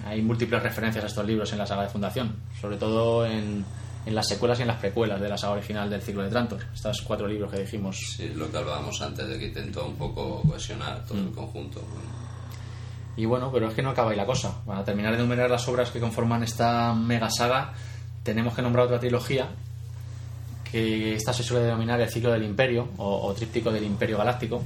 [0.06, 3.64] hay múltiples referencias a estos libros en la saga de fundación, sobre todo en,
[4.06, 6.60] en las secuelas y en las precuelas de la saga original del ciclo de Trantor,
[6.72, 7.96] estos cuatro libros que dijimos.
[8.16, 11.26] Sí, lo que hablábamos antes, de que intentó un poco cohesionar todo Mm.
[11.28, 11.82] el conjunto.
[13.16, 14.62] Y bueno, pero es que no acaba ahí la cosa.
[14.64, 17.72] Para terminar de enumerar las obras que conforman esta mega saga,
[18.22, 19.48] tenemos que nombrar otra trilogía,
[20.70, 24.62] que esta se suele denominar el ciclo del imperio, o, o tríptico del imperio galáctico,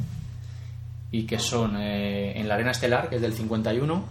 [1.12, 4.04] y que son eh, En la arena estelar, que es del 51,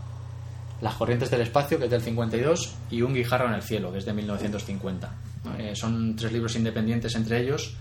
[0.81, 3.99] Las corrientes del espacio, que es del 52, y Un guijarro en el cielo, que
[3.99, 5.09] es de 1950.
[5.45, 5.55] ¿no?
[5.57, 7.75] Eh, son tres libros independientes entre ellos,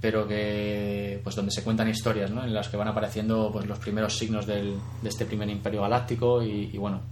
[0.00, 2.42] pero que pues donde se cuentan historias ¿no?
[2.42, 6.42] en las que van apareciendo pues los primeros signos del, de este primer imperio galáctico
[6.42, 7.02] y, y, bueno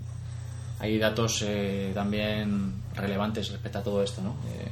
[0.81, 4.31] hay datos eh, también relevantes respecto a todo esto ¿no?
[4.49, 4.69] Eh,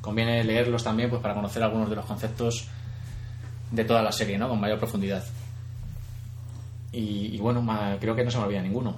[0.00, 2.66] conviene leerlos también pues para conocer algunos de los conceptos
[3.70, 4.48] de toda la serie ¿no?
[4.48, 5.22] con mayor profundidad
[6.92, 7.64] y, bueno
[8.00, 8.96] creo que no se me olvida ninguno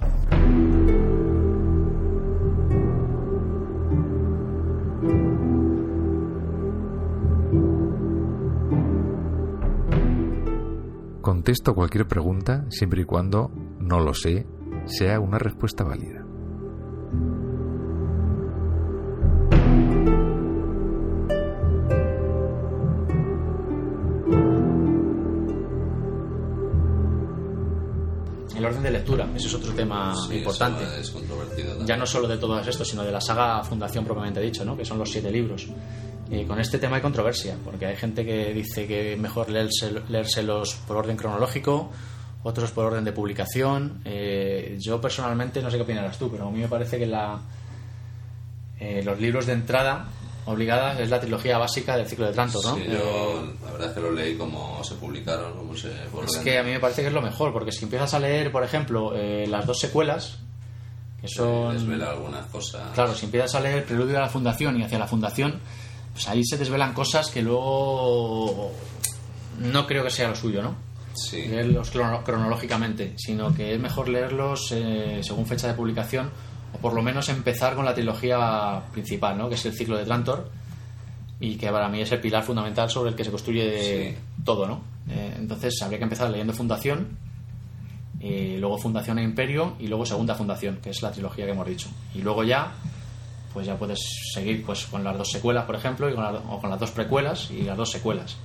[11.21, 14.45] Contesto cualquier pregunta siempre y cuando, no lo sé,
[14.85, 16.22] sea una respuesta válida.
[28.63, 31.87] El orden de lectura ese es otro tema Sí, importante es controvertido también.
[31.87, 34.75] ya no solo de todo esto, sino de la saga Fundación propiamente dicho, ¿no?
[34.77, 35.67] que son los siete libros.
[36.31, 40.75] Eh, con este tema hay controversia, porque hay gente que dice que mejor leerse, leérselos
[40.87, 41.91] por orden cronológico,
[42.43, 44.01] otros por orden de publicación.
[44.05, 47.39] Eh, yo personalmente, no sé qué opinarás tú, pero a mí me parece que la,
[48.79, 50.07] eh, los libros de entrada
[50.45, 52.75] obligadas es la trilogía básica del ciclo de Trantor, ¿no?
[52.75, 56.37] Sí, yo la verdad es que lo leí como se publicaron, como se por es
[56.37, 58.63] que a mí me parece que es lo mejor, porque si empiezas a leer, por
[58.63, 60.39] ejemplo, eh, las dos secuelas,
[61.21, 61.73] que son...
[61.73, 62.81] desvela algunas cosas.
[62.93, 65.59] Claro, si empiezas a leer el preludio de la fundación y hacia la fundación,
[66.13, 68.71] pues ahí se desvelan cosas que luego
[69.59, 70.75] no creo que sea lo suyo, ¿no?
[71.15, 71.47] Sí.
[71.47, 76.31] Leerlos crono- cronológicamente, sino que es mejor leerlos eh, según fecha de publicación
[76.73, 79.47] o por lo menos empezar con la trilogía principal, ¿no?
[79.49, 80.49] Que es el ciclo de Trantor
[81.39, 84.81] y que para mí es el pilar fundamental sobre el que se construye todo, ¿no?
[85.09, 87.17] Eh, entonces habría que empezar leyendo Fundación,
[88.19, 91.67] eh, luego Fundación e Imperio y luego Segunda Fundación, que es la trilogía que hemos
[91.67, 91.89] dicho.
[92.15, 92.71] Y luego ya,
[93.53, 93.99] pues ya puedes
[94.33, 96.91] seguir pues con las dos secuelas, por ejemplo, y con la- o con las dos
[96.91, 98.37] precuelas y las dos secuelas.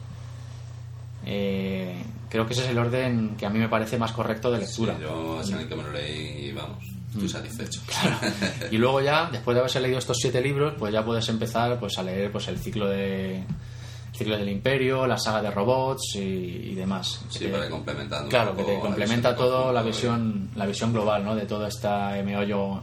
[1.24, 4.64] Eh, creo que ese es el orden que a mí me parece más correcto de
[4.66, 4.98] Sí, lectura.
[5.00, 7.28] yo es en el que me lo leí y vamos, estoy Mm.
[7.28, 7.80] satisfecho.
[8.70, 11.96] Y luego ya, después de haberse leído estos siete libros, pues ya puedes empezar pues
[11.98, 16.18] a leer pues el ciclo de el ciclo del Imperio, la saga de robots y,
[16.18, 17.24] y demás.
[17.30, 21.24] Sí, Que- para ir complementando Claro, que te complementa todo la visión la visión global,
[21.24, 21.34] ¿no?
[21.36, 21.88] De todo este
[22.24, 22.82] meollo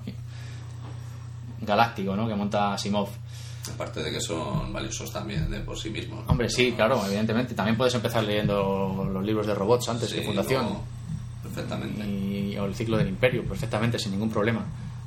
[1.61, 2.27] galáctico, ¿no?
[2.27, 3.09] Que monta Asimov.
[3.73, 6.23] Aparte de que son valiosos también de por sí mismos.
[6.27, 7.55] Hombre, sí, No- claro, evidentemente.
[7.55, 10.67] También puedes empezar leyendo los libros de robots antes Sí, que Fundación.
[11.55, 12.05] Perfectamente.
[12.05, 14.65] Y, o el ciclo del imperio, perfectamente, sin ningún problema.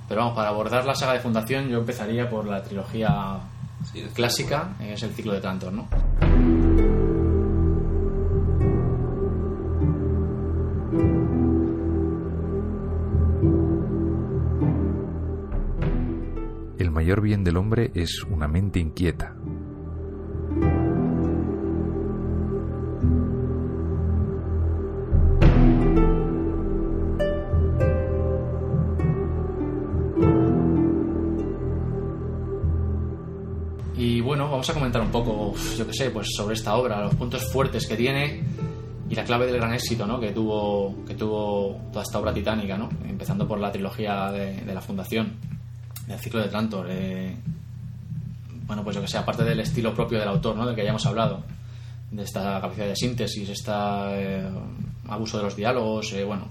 [0.09, 3.41] Pero vamos, para abordar la saga de fundación yo empezaría por la trilogía
[3.85, 5.89] Sí, clásica, es el ciclo de Trantor, ¿no?
[16.79, 19.37] El mayor bien del hombre es una mente inquieta.
[34.89, 38.43] Comentar un poco, yo qué sé, pues sobre esta obra, los puntos fuertes que tiene
[39.11, 40.19] y la clave del gran éxito ¿no?
[40.19, 42.89] que, tuvo, que tuvo toda esta obra titánica, ¿no?
[43.07, 45.35] empezando por la trilogía de, de la Fundación,
[46.07, 46.87] del ciclo de Trantor.
[46.89, 47.37] eh,
[48.67, 50.67] bueno, pues yo que sé, aparte del estilo propio del autor, ¿no?
[50.67, 51.43] del que ya hemos hablado,
[52.11, 53.73] de esta capacidad de síntesis, este
[55.09, 56.49] abuso de los diálogos, eh, bueno,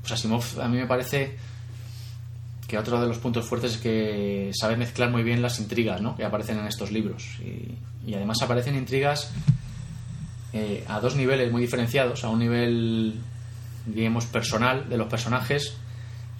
[0.00, 1.36] pues Asimov a mí me parece
[2.66, 6.16] que otro de los puntos fuertes es que sabe mezclar muy bien las intrigas ¿no?
[6.16, 7.38] que aparecen en estos libros.
[7.40, 9.32] Y, además aparecen intrigas
[10.52, 13.14] eh, a dos niveles muy diferenciados, a un nivel,
[13.84, 15.76] digamos, personal de los personajes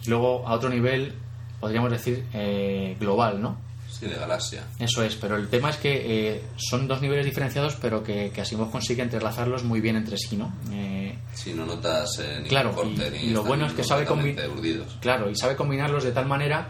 [0.05, 1.13] y luego a otro nivel,
[1.59, 3.57] podríamos decir, eh, global, ¿no?
[3.89, 4.63] Sí, de galaxia.
[4.79, 8.41] Eso es, pero el tema es que eh, son dos niveles diferenciados, pero que, que
[8.41, 10.53] Asimov consigue entrelazarlos muy bien entre sí, ¿no?
[10.71, 13.83] Eh, Si no notas eh, ni Claro, corte, y- ni y lo bueno es que
[13.83, 14.97] sabe urdidos.
[15.01, 16.67] Claro, y sabe combinarlos de tal manera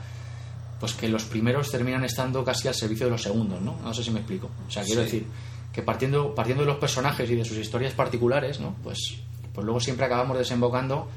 [0.79, 3.77] pues que los primeros terminan estando casi al servicio de los segundos, ¿no?
[3.83, 4.49] No sé si me explico.
[4.67, 5.05] O sea, quiero Sí.
[5.05, 5.27] decir
[5.73, 8.75] que partiendo, partiendo de los personajes y de sus historias particulares, ¿no?
[8.83, 9.15] Pues,
[9.53, 11.09] pues luego siempre acabamos desembocando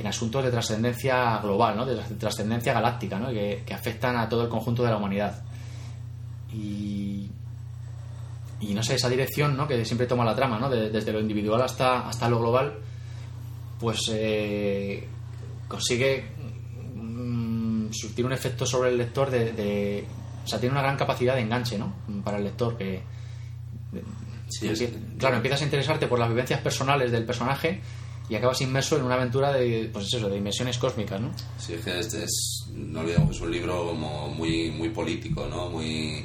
[0.00, 1.86] en asuntos de trascendencia global, ¿no?
[1.86, 3.28] De trascendencia galáctica, ¿no?
[3.28, 5.42] Que, que afectan a todo el conjunto de la humanidad.
[6.52, 7.28] Y,
[8.60, 9.68] y no sé, esa dirección, ¿no?
[9.68, 10.68] Que siempre toma la trama, ¿no?
[10.70, 12.74] De- desde lo individual hasta, hasta lo global,
[13.78, 15.06] pues eh,
[15.68, 16.24] consigue
[16.96, 20.04] mm, surtir un efecto sobre el lector de, de-
[20.44, 21.92] o sea tiene una gran capacidad de enganche no
[22.24, 23.02] para el lector que
[24.48, 27.80] Sí, es- claro empiezas a interesarte por las vivencias personales del personaje
[28.28, 31.84] y acabas inmerso en una aventura de pues eso de dimensiones cósmicas no Sí, es
[31.84, 35.68] que este es, no olvidemos que es un libro como muy, muy político, ¿no?
[35.70, 36.24] Muy...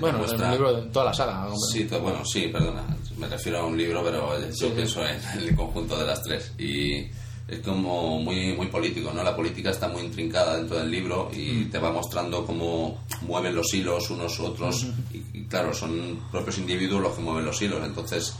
[0.00, 1.48] bueno muestra- es un libro de toda la saga.
[1.70, 2.82] Sí, bueno, sí, perdona.
[3.18, 4.72] Me refiero a un libro, pero yo Sí, sí.
[4.74, 6.52] pienso en el conjunto de las tres.
[6.58, 7.06] Y
[7.46, 9.22] es como muy, muy político, ¿no?
[9.22, 11.38] La política está muy intrincada dentro del libro Mm.
[11.38, 14.84] y te va mostrando cómo mueven los hilos unos u otros.
[15.12, 17.80] y, y claro, son propios individuos los que mueven los hilos.
[17.86, 18.34] Entonces,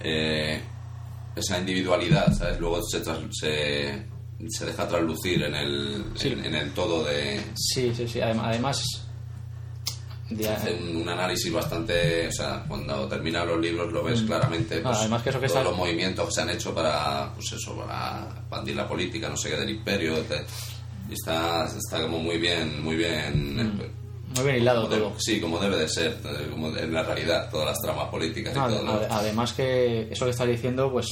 [0.00, 0.62] eh,
[1.36, 2.58] esa individualidad, ¿sabes?
[2.58, 4.06] Luego se, se,
[4.48, 6.28] se deja traslucir en el, Sí.
[6.28, 8.82] en, en el todo de, sí sí sí Adem- además
[10.30, 14.96] de- hace un, análisis bastante, o sea, cuando terminan los libros lo ves claramente, pues,
[14.96, 17.52] Ah, además que eso que todos está- los movimientos que se han hecho para, pues
[17.52, 20.44] eso, para expandir la política, no sé qué, del imperio, te-
[21.08, 23.90] y está, está como muy bien, muy bien, eh,
[24.36, 27.02] muy bien hilado como de- todo sí, como debe de ser, eh, como en la
[27.02, 31.06] realidad, todas las tramas políticas y todo, además que eso que estás diciendo, pues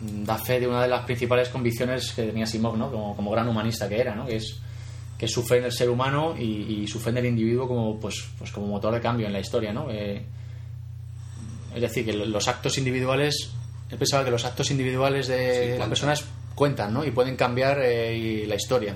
[0.00, 2.90] mm, da fe de una de las principales convicciones que tenía Simov, ¿no?
[2.90, 4.26] Como, como gran humanista que era, ¿no?
[4.26, 4.60] Que es
[5.18, 7.68] que es su fe en el ser humano y, y su fe en el individuo
[7.68, 9.90] como pues, pues como motor de cambio en la historia, ¿no?
[9.90, 10.24] Eh,
[11.74, 13.50] es decir, que lo- los actos individuales,
[13.90, 17.04] él pensaba que los actos individuales Sí, de las personas cuentan, ¿no?
[17.04, 18.94] Y pueden cambiar eh, y la historia.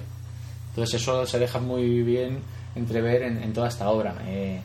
[0.74, 2.40] Entonces eso se deja muy bien
[2.74, 4.16] entrever en, en toda esta obra.
[4.26, 4.60] Eh,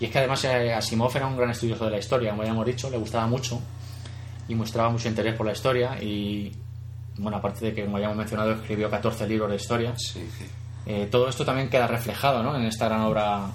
[0.00, 2.50] y es que además eh, Asimov era un gran estudioso de la historia, como ya
[2.50, 3.60] hemos dicho, le gustaba mucho
[4.48, 6.50] y mostraba mucho interés por la historia y,
[7.18, 9.94] bueno, aparte de que, como ya hemos mencionado, escribió 14 libros de historia.
[9.96, 10.26] Sí,
[10.86, 12.54] Eh, todo esto también queda reflejado ¿no?
[12.56, 13.46] en esta gran obra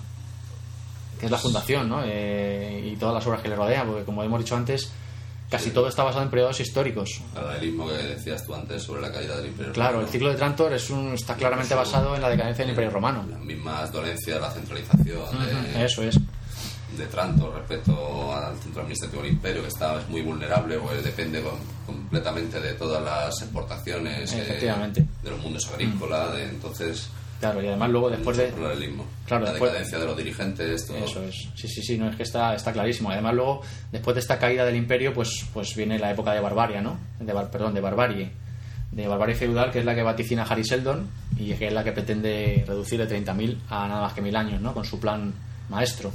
[1.20, 2.02] que es la Fundación ¿no?
[2.04, 4.92] Eh, y todas las obras que le rodean, porque como hemos dicho antes,
[5.50, 5.72] casi Sí.
[5.72, 7.10] todo está basado en periodos históricos.
[7.36, 10.36] el paralelismo que decías tú antes sobre la caída del imperio Claro, el ciclo de
[10.36, 13.26] Trantor es un, está claramente Eso- basado en la decadencia del Imperio Romano.
[13.30, 15.26] Las mismas dolencias, la centralización
[15.74, 16.16] de, Eso es.
[16.98, 21.42] de Trantor respecto al centro administrativo del imperio, que está es muy vulnerable, pues depende
[21.42, 25.06] com- completamente de todas las exportaciones, eh, Efectivamente.
[25.24, 27.08] de los mundos agrícolas, de, entonces
[27.40, 28.48] Claro, y además luego después de...
[28.48, 29.06] paralelismo.
[29.26, 30.98] Claro, la después- decadencia de los dirigentes, todo.
[30.98, 31.48] Eso es.
[31.56, 33.10] Sí, sí, sí, no es que está, está clarísimo.
[33.12, 33.62] Además luego,
[33.92, 36.98] después de esta caída del imperio, pues, pues viene la época de barbarie, ¿no?
[37.20, 38.32] De, bar- perdón, de barbarie.
[38.92, 41.92] De barbarie feudal, que es la que vaticina Harry Seldon y que es la que
[41.94, 44.74] pretende reducir de 30.000 a nada más que mil años, ¿no?
[44.74, 45.32] Con su plan
[45.70, 46.12] maestro.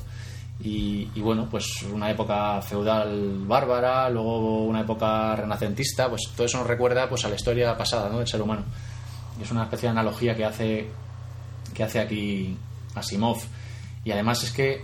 [0.63, 6.59] Y, y bueno, pues una época feudal bárbara, luego una época renacentista, pues todo eso
[6.59, 8.19] nos recuerda pues a la historia pasada, ¿no?
[8.19, 8.65] Del ser humano.
[9.39, 10.89] Y es una especie de analogía que hace
[11.75, 12.57] que hace aquí
[12.95, 13.39] Asimov.
[14.05, 14.83] Y además es que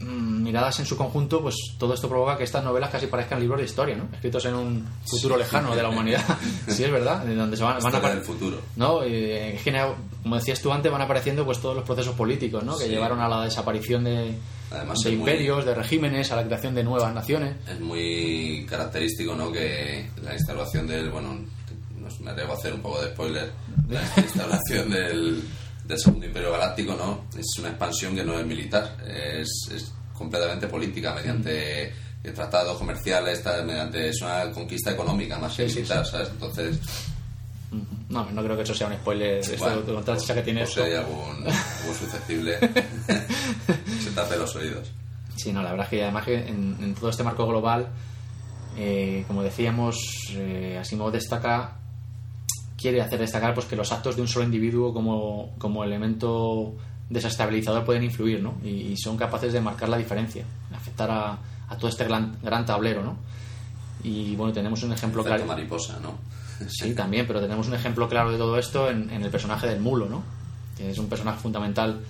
[0.00, 3.58] mm, miradas en su conjunto, pues todo esto provoca que estas novelas casi parezcan libros
[3.60, 4.08] de historia, ¿no?
[4.12, 6.22] Escritos en un futuro lejano de la humanidad.
[6.68, 8.58] sí, es verdad, de donde se van, van a del futuro.
[8.76, 9.02] ¿no?
[9.02, 9.72] Eh, es que,
[10.22, 12.76] como decías tú antes, van apareciendo pues todos los procesos políticos, ¿no?
[12.76, 14.36] Que llevaron a la desaparición de,
[14.70, 17.56] Además, de es muy- imperios, de regímenes, a la creación de nuevas naciones.
[17.68, 19.50] Es muy característico, ¿no?
[19.52, 21.38] Que la instalación del, bueno,
[22.02, 23.50] nos me atrevo a hacer un poco de spoiler,
[23.88, 25.42] la instalación del,
[25.84, 27.24] del Segundo Imperio Galáctico, ¿no?
[27.38, 31.92] Es una expansión que no es militar, es, es completamente política, mediante
[32.24, 32.34] Mm.
[32.34, 36.12] tratados comerciales, mediante, es una conquista económica más que Sí, militar, sí.
[36.12, 36.28] ¿sabes?
[36.28, 36.78] Entonces,
[38.08, 39.38] No, no creo que eso sea un spoiler.
[39.38, 40.84] Esto, bueno, chicha que tiene esto.
[40.84, 42.58] hay algún, algún susceptible,
[44.04, 44.88] se tape los oídos.
[45.36, 47.88] Sí, no, la verdad es que además que en, en todo este marco global,
[48.76, 49.96] eh, como decíamos,
[50.34, 51.78] eh, Asimov destaca,
[52.82, 56.74] quiere hacer destacar pues que los actos de un solo individuo como, como elemento
[57.08, 58.54] desestabilizador pueden influir, ¿no?
[58.64, 62.66] Y, y son capaces de marcar la diferencia, afectar a, a todo este gran, gran
[62.66, 63.16] tablero, ¿no?
[64.02, 65.44] Y bueno, tenemos un ejemplo claro.
[65.46, 66.14] mariposa, ¿no?
[66.68, 69.80] Sí, también, pero tenemos un ejemplo claro de todo esto en, en el personaje del
[69.80, 70.22] mulo, ¿no?
[70.76, 72.00] Que es un personaje fundamental,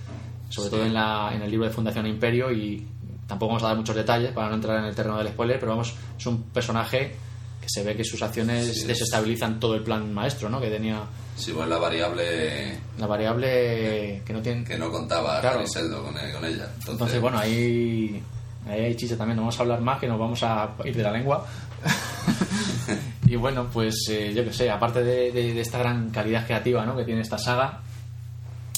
[0.49, 0.75] sobre Sí.
[0.75, 2.85] todo en, la, en el libro de Fundación Imperio, y
[3.27, 5.71] tampoco vamos a dar muchos detalles para no entrar en el terreno del spoiler, pero
[5.71, 7.15] vamos, es un personaje
[7.63, 8.85] que se ve que sus acciones Sí.
[8.87, 10.59] desestabilizan todo el plan maestro, ¿no?
[10.59, 11.01] Que tenía
[11.37, 14.63] Si bueno, la variable la variable que no tiene...
[14.65, 15.63] que no contaba Claro.
[15.63, 16.65] Con, con ella.
[16.65, 18.21] Entonces, Entonces, bueno, ahí,
[18.67, 21.03] ahí hay chicha también, no vamos a hablar más, que nos vamos a ir de
[21.03, 21.45] la lengua.
[23.27, 26.85] y bueno, pues eh, yo que sé, aparte de, de- de esta gran calidad creativa
[26.85, 26.95] ¿no?
[26.97, 27.79] que tiene esta saga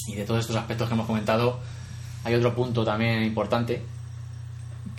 [0.08, 1.58] y de todos estos aspectos que hemos comentado,
[2.24, 3.82] hay otro punto también importante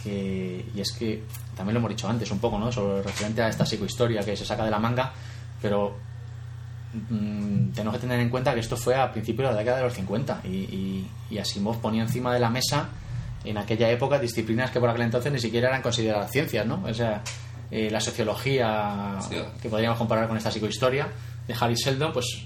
[0.01, 1.23] que, y es que
[1.57, 2.71] también lo hemos dicho antes un poco, ¿no?
[2.71, 5.11] Sobre referente a esta psicohistoria que se saca de la manga,
[5.61, 5.97] pero
[6.93, 9.83] mm, tenemos que tener en cuenta que esto fue a principios de la década de
[9.83, 12.89] los 50 y, y, y Asimov ponía encima de la mesa
[13.43, 16.83] en aquella época disciplinas que por aquel entonces ni siquiera eran consideradas ciencias, ¿no?
[16.85, 17.21] O sea,
[17.71, 19.35] eh, la sociología Sí.
[19.61, 21.07] que podríamos comparar con esta psicohistoria
[21.47, 22.43] de Harry Seldon, pues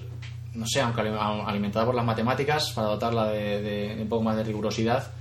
[0.53, 1.11] no sé, aunque ali-
[1.45, 5.11] alimentada por las matemáticas para dotarla de, de- de un poco más de rigurosidad,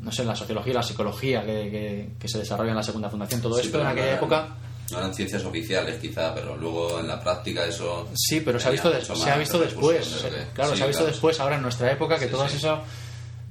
[0.00, 3.40] no sé, la sociología la psicología que, que- que se desarrolla en la segunda fundación,
[3.40, 4.48] todo Sí, esto en aquella época
[4.90, 8.08] No eran ciencias oficiales, quizá, pero luego en la práctica eso.
[8.14, 10.24] Sí, pero se ha visto, se ha visto después.
[10.54, 11.12] Claro, Sí, se ha visto claro.
[11.12, 12.78] después, ahora en nuestra época, que Sí, todas esas.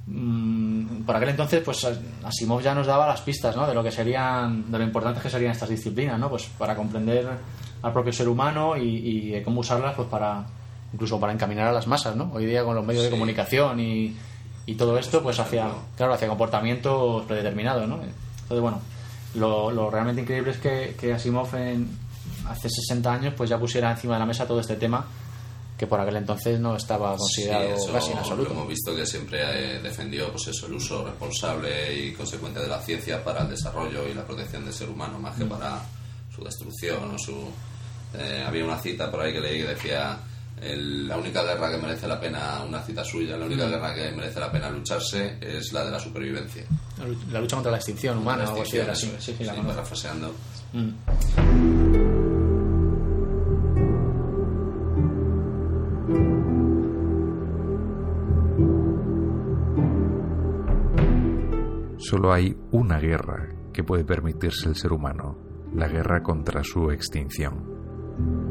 [0.06, 1.86] mm, por aquel entonces, pues
[2.24, 3.66] Asimov ya nos daba las pistas, ¿no?
[3.66, 6.28] De lo que serían, de lo importantes que serían estas disciplinas, ¿no?
[6.28, 7.26] Pues para comprender
[7.82, 10.44] al propio ser humano y, y de cómo usarlas, pues para.
[10.92, 12.30] incluso para encaminar a las masas, ¿no?
[12.34, 14.16] Hoy día con los medios de comunicación y,
[14.70, 17.96] y todo esto, pues hacia, claro, hacia comportamientos predeterminados, ¿no?
[17.96, 18.80] Entonces, bueno,
[19.34, 21.88] lo, lo realmente increíble es que, que Asimov en,
[22.48, 25.04] hace 60 años pues ya pusiera encima de la mesa todo este tema
[25.76, 28.50] que por aquel entonces no estaba considerado Sí, casi en Lo absoluto.
[28.52, 32.80] hemos visto que siempre eh, defendió pues eso, el uso responsable y consecuente de la
[32.80, 35.48] ciencia para el desarrollo y la protección del ser humano, más que Mm.
[35.50, 35.80] para
[36.34, 37.36] su destrucción o su.
[38.14, 40.18] eh, había una cita por ahí que leí que decía.
[40.62, 43.48] El- la única guerra que merece la pena, una cita suya, la Mm.
[43.48, 46.64] única guerra que merece la pena lucharse es la de la supervivencia.
[46.98, 49.06] La lu- La lucha contra la extinción humana La o algo así era así.
[49.06, 50.34] extinción, Sí, sí, la sí, parafraseando.
[50.72, 51.98] Mm.
[61.98, 65.36] Solo hay una guerra que puede permitirse el ser humano,
[65.74, 68.47] la guerra contra su extinción.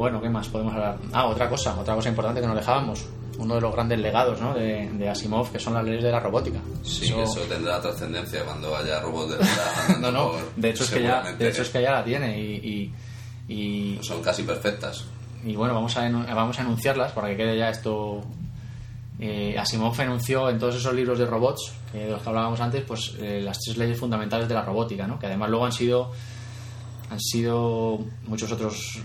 [0.00, 0.96] Bueno, ¿qué más podemos hablar?
[1.12, 3.04] Ah, otra cosa, otra cosa importante que nos dejábamos.
[3.38, 4.52] Uno de los grandes legados ¿no?
[4.54, 6.58] de, de Asimov, que son las leyes de la robótica.
[6.82, 9.98] Sí, Eso- eso, tendrá trascendencia cuando haya robots de verdad.
[10.00, 12.92] No, no, de hecho, es que ya, de hecho es que ya la tiene y,
[13.48, 15.04] y, y- son casi perfectas.
[15.44, 18.22] y bueno, vamos a, vamos a enunciarlas para que quede ya esto.
[19.18, 22.82] Eh, Asimov enunció en todos esos libros de robots que de los que hablábamos antes,
[22.84, 25.18] pues eh, las tres leyes fundamentales de la robótica, ¿no?
[25.18, 26.10] que además luego han sido
[27.10, 29.00] han sido muchos otros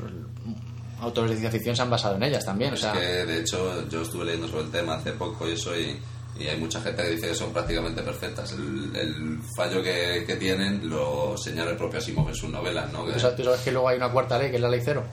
[1.02, 3.40] autores de ciencia ficción se han basado en ellas también, o Es sea, que de
[3.40, 5.98] hecho yo estuve leyendo sobre el tema hace poco y eso y,
[6.40, 8.52] y hay mucha gente que dice que son prácticamente perfectas.
[8.54, 13.04] El, el fallo que, que tienen lo señala el propio Asimov en sus novelas, ¿no?
[13.04, 15.04] ¿tú sabes, tú sabes que luego hay una cuarta ley que es la ley cero.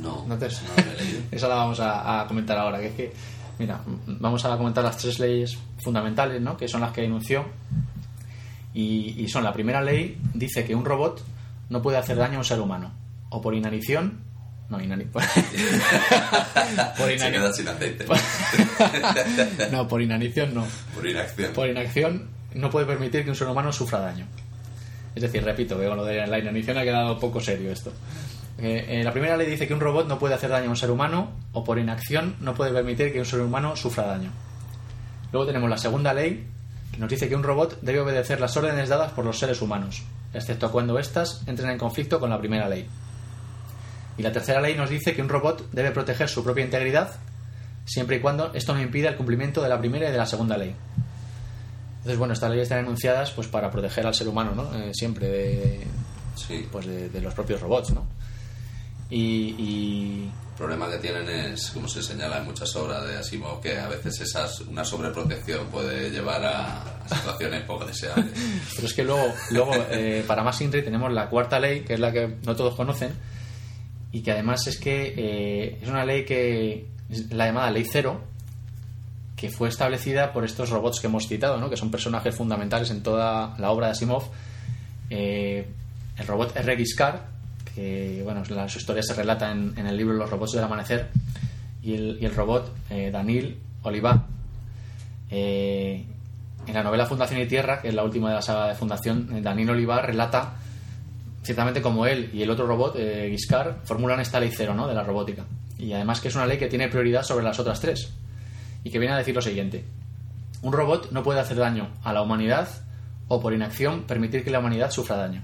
[0.00, 0.52] no, No te- no
[0.84, 1.20] lo he leído.
[1.30, 3.12] Esa la vamos a, a comentar ahora, que es que,
[3.58, 6.56] mira, vamos a comentar las tres leyes fundamentales, ¿no?
[6.56, 7.44] Que son las que enunció.
[8.72, 11.22] Y, y son, la primera ley dice que un robot
[11.70, 12.92] no puede hacer daño a un ser humano.
[13.30, 14.23] O por inanición...
[14.78, 18.06] No, inani- por Se inani- queda sin aceite.
[19.72, 20.66] no, por inanición no.
[20.94, 21.52] Por inacción.
[21.52, 24.26] Por inacción no puede permitir que un ser humano sufra daño.
[25.14, 27.92] Es decir, repito, lo de la inanición ha quedado poco serio esto.
[28.58, 30.76] Eh, eh, la primera ley dice que un robot no puede hacer daño a un
[30.76, 34.30] ser humano o por inacción no puede permitir que un ser humano sufra daño.
[35.32, 36.46] Luego tenemos la segunda ley
[36.92, 40.02] que nos dice que un robot debe obedecer las órdenes dadas por los seres humanos,
[40.32, 42.88] excepto cuando éstas entren en conflicto con la primera ley.
[44.16, 47.12] Y la tercera ley nos dice que un robot debe proteger su propia integridad
[47.86, 50.56] siempre y cuando esto no impida el cumplimiento de la primera y de la segunda
[50.56, 50.74] ley.
[51.98, 54.74] Entonces, bueno, estas leyes están enunciadas pues para proteger al ser humano, ¿no?
[54.78, 55.86] Eh, siempre de,
[56.36, 56.66] Sí.
[56.70, 58.06] pues de, de los propios robots, ¿no?
[59.10, 63.60] Y, y- El problema que tienen es, como se señala en muchas obras de Asimov,
[63.60, 68.26] que a veces esas, una sobreprotección puede llevar a, a situaciones poco deseables.
[68.76, 72.00] pero es que luego, luego eh, para más Inri tenemos la cuarta ley, que es
[72.00, 73.12] la que no todos conocen,
[74.14, 76.86] y que además es que eh, es una ley que
[77.30, 78.20] la llamada Ley Cero,
[79.34, 81.68] que fue establecida por estos robots que hemos citado, ¿no?
[81.68, 84.22] que son personajes fundamentales en toda la obra de Asimov.
[85.10, 85.66] Eh,
[86.16, 86.76] el robot R.
[86.76, 87.22] Giscard,
[87.74, 91.08] que bueno, su historia se relata en, el libro Los robots del amanecer,
[91.82, 94.28] y el, robot eh, Daniel Oliva.
[95.28, 96.06] Eh,
[96.68, 99.28] en la novela Fundación y Tierra, que es la última de la saga de Fundación,
[99.34, 100.54] eh, Daniel Oliva relata
[101.44, 104.88] ciertamente como él y el otro robot, eh, Giscard, formulan esta ley cero ¿no?
[104.88, 105.44] de la robótica.
[105.78, 108.12] Y además que es una ley que tiene prioridad sobre las otras tres.
[108.82, 109.84] Y que viene a decir lo siguiente.
[110.62, 112.68] Un robot no puede hacer daño a la humanidad
[113.28, 115.42] o por inacción permitir que la humanidad sufra daño.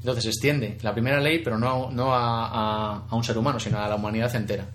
[0.00, 3.78] Entonces extiende la primera ley, pero no, no a, a- a un ser humano, sino
[3.78, 4.66] a la humanidad entera.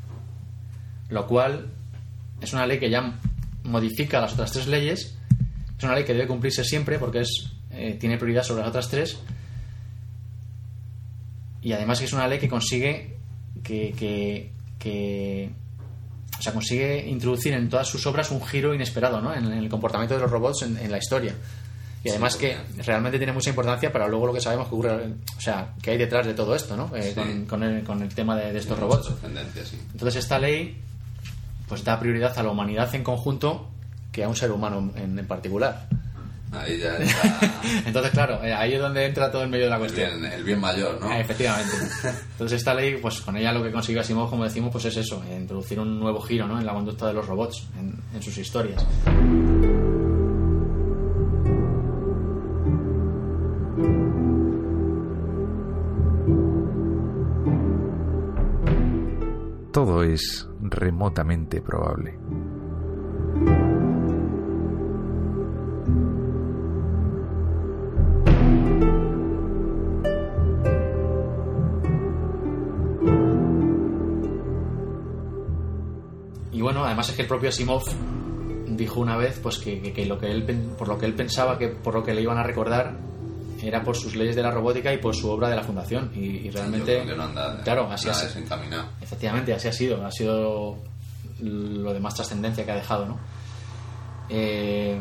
[1.10, 1.68] Lo cual
[2.41, 3.14] es una ley que ya
[3.64, 5.18] modifica las otras tres leyes.
[5.78, 8.89] Es una ley que debe cumplirse siempre porque es, eh, tiene prioridad sobre las otras
[8.89, 9.20] tres.
[11.62, 13.18] Y además que es una ley que consigue
[13.64, 15.49] que, que- que-
[16.38, 19.34] o sea, consigue introducir en todas sus obras un giro inesperado ¿no?
[19.34, 21.34] en, en el comportamiento de los robots en, en la historia.
[22.03, 25.08] Y además Sí, que realmente tiene mucha importancia para luego lo que sabemos que ocurre,
[25.36, 26.95] o sea, que hay detrás de todo esto, ¿no?
[26.95, 27.14] Eh, Sí.
[27.16, 29.08] con, con el, con el tema de, de estos robots.
[29.66, 29.78] sí.
[29.91, 30.78] Entonces esta ley
[31.68, 33.68] pues da prioridad a la humanidad en conjunto
[34.12, 35.88] que a un ser humano en, en particular.
[36.52, 37.52] Ahí ya está
[37.86, 40.22] Entonces, claro, eh, ahí es donde entra todo el medio de la el cuestión.
[40.22, 41.12] bien, el bien mayor, ¿no?
[41.12, 41.74] Eh, Efectivamente.
[42.32, 45.22] Entonces esta ley, pues con ella lo que consigue Asimov, como decimos, pues es eso,
[45.30, 46.60] introducir un nuevo giro ¿no?
[46.60, 48.86] en la conducta de los robots, en, en sus historias.
[59.72, 62.18] Todo es remotamente probable.
[76.98, 77.84] Además es que el propio Asimov
[78.70, 80.43] dijo una vez pues que, que- que lo que él
[80.78, 82.95] por lo que él pensaba que por lo que le iban a recordar
[83.62, 86.20] era por sus leyes de la robótica y por su obra de la fundación y,
[86.20, 88.86] y realmente no anda claro así ha, desencaminado.
[89.02, 90.06] Efectivamente, así ha sido.
[90.06, 90.78] Ha sido
[91.39, 93.18] lo de más trascendencia que ha dejado, ¿no?
[94.30, 95.00] Eh,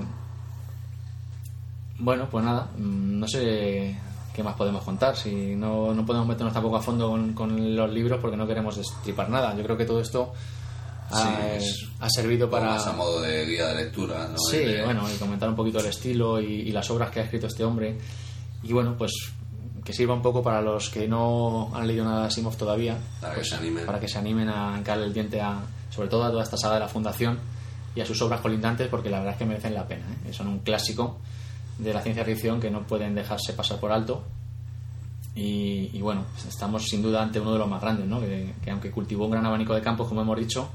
[1.99, 3.97] bueno, pues nada, mm, no sé
[4.35, 5.17] qué más podemos contar.
[5.17, 8.77] Si no, no podemos meternos tampoco a fondo con, con los libros porque no queremos
[8.77, 9.55] destripar nada.
[9.57, 10.33] Yo creo que todo esto
[11.11, 12.67] ha, Sí, es ha servido para...
[12.75, 14.39] Más a modo de guía de lectura, ¿no?
[14.39, 17.25] Sí, de- bueno, y comentar un poquito el estilo y, y las obras que ha
[17.25, 17.97] escrito este hombre.
[18.63, 19.13] Y bueno, pues
[19.85, 22.99] que sirva un poco para los que no han leído nada de Asimov todavía.
[23.21, 23.87] Para que pues, se animen.
[23.87, 26.75] Para que se animen a hincarle el diente a, sobre todo a toda esta saga
[26.75, 27.39] de la Fundación
[27.95, 30.05] y a sus obras colindantes, porque la verdad es que merecen la pena.
[30.27, 30.33] ¿eh?
[30.33, 31.19] Son un clásico
[31.79, 34.25] de la ciencia ficción que no pueden dejarse pasar por alto.
[35.35, 38.19] Y, y bueno, pues estamos sin duda ante uno de los más grandes, ¿no?
[38.21, 40.69] que, que aunque cultivó un gran abanico de campos, como hemos dicho,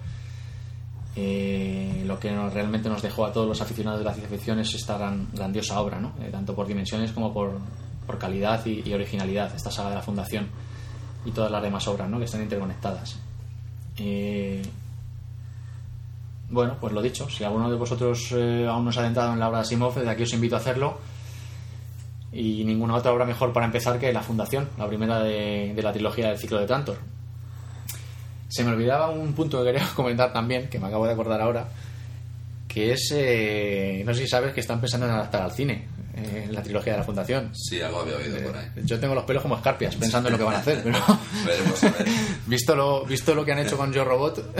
[1.15, 4.59] eh, lo que nos- realmente nos dejó a todos los aficionados de la ciencia ficción
[4.59, 6.13] es esta gran, grandiosa obra, ¿no?
[6.21, 7.57] Eh, tanto por dimensiones como por,
[8.07, 10.47] por calidad y, y originalidad, esta saga de la Fundación
[11.25, 12.17] y todas las demás obras ¿no?
[12.17, 13.19] que están interconectadas.
[13.97, 14.61] Eh,
[16.49, 19.39] bueno, pues lo dicho, si alguno de vosotros eh, aún no se ha adentrado en
[19.39, 20.97] la obra de Asimov, desde aquí os invito a hacerlo.
[22.33, 25.91] Y ninguna otra obra mejor para empezar que La Fundación, la primera de, de la
[25.91, 26.97] trilogía del ciclo de Tantor.
[28.51, 31.69] Se me olvidaba un punto que quería comentar también, que me acabo de acordar ahora,
[32.67, 36.47] que es, eh, no sé si sabes que están pensando en adaptar al cine eh,
[36.51, 37.49] la trilogía de la Fundación.
[37.53, 38.67] Sí, algo había oído por ahí.
[38.75, 40.99] Eh, Yo tengo los pelos como escarpias pensando en lo que van a hacer, pero
[41.45, 42.05] Veremos a ver.
[42.47, 44.53] visto lo, visto lo que han hecho con Yo Robot,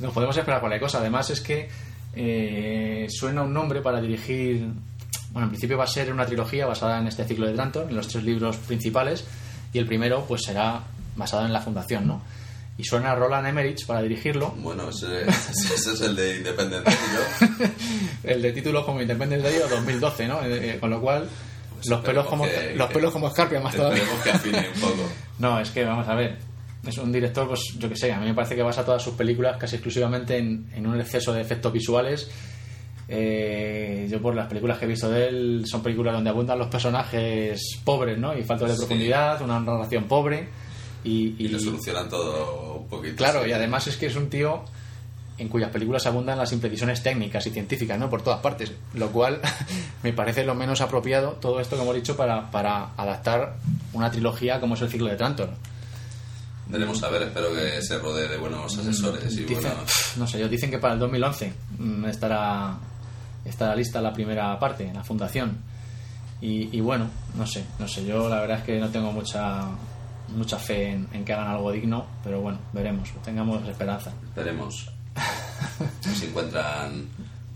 [0.00, 0.98] nos podemos esperar cualquier cosa.
[0.98, 1.68] Además es que
[2.14, 4.66] eh, suena un nombre para dirigir.
[5.30, 7.96] Bueno, en principio va a ser una trilogía basada en este ciclo de Trantor, en
[7.96, 9.24] los tres libros principales,
[9.72, 10.80] y el primero pues será
[11.16, 12.22] basado en la fundación, ¿no?
[12.76, 14.50] Y suena a Roland Emmerich para dirigirlo.
[14.58, 16.92] Bueno, ese, ese es el de Independencia.
[16.92, 17.66] ¿no?
[18.24, 20.42] el de título como Independence Day o 2012, ¿no?
[20.44, 21.28] Eh, eh, con lo cual,
[21.86, 24.02] los pelos como que- los pelos como escarpia más todavía.
[24.02, 25.08] Esperemos que afine un poco.
[25.38, 26.38] No, es que vamos a ver.
[26.86, 29.14] Es un director, pues yo que sé, a mí me parece que basa todas sus
[29.14, 32.28] películas casi exclusivamente en, en un exceso de efectos visuales.
[33.08, 36.68] Eh, yo por las películas que he visto de él son películas donde abundan los
[36.68, 38.36] personajes pobres, ¿no?
[38.36, 38.78] Y falta de Sí.
[38.78, 40.48] profundidad, una narración pobre
[41.04, 43.16] y, Y lo solucionan todo un poquito.
[43.16, 44.64] Claro, y además es que es un tío
[45.36, 48.08] en cuyas películas abundan las imprecisiones técnicas y científicas, ¿no?
[48.08, 48.72] Por todas partes.
[48.94, 49.40] Lo cual
[50.02, 53.56] me parece lo menos apropiado todo esto que hemos dicho para, para adaptar
[53.92, 55.50] una trilogía como es el ciclo de Trantor.
[56.66, 60.12] Veremos a ver, espero que se rodee de buenos asesores y Dicen- buenos...
[60.16, 62.78] no sé, ellos dicen que para el 2011 mm, estará,
[63.44, 65.58] estará lista la primera parte, la fundación.
[66.40, 69.66] Y, y bueno, no sé, no sé, yo la verdad es que no tengo mucha
[70.28, 74.12] mucha fe en, en que hagan algo digno, pero bueno, veremos, tengamos esperanza.
[74.24, 74.90] Esperemos.
[76.14, 77.06] si encuentran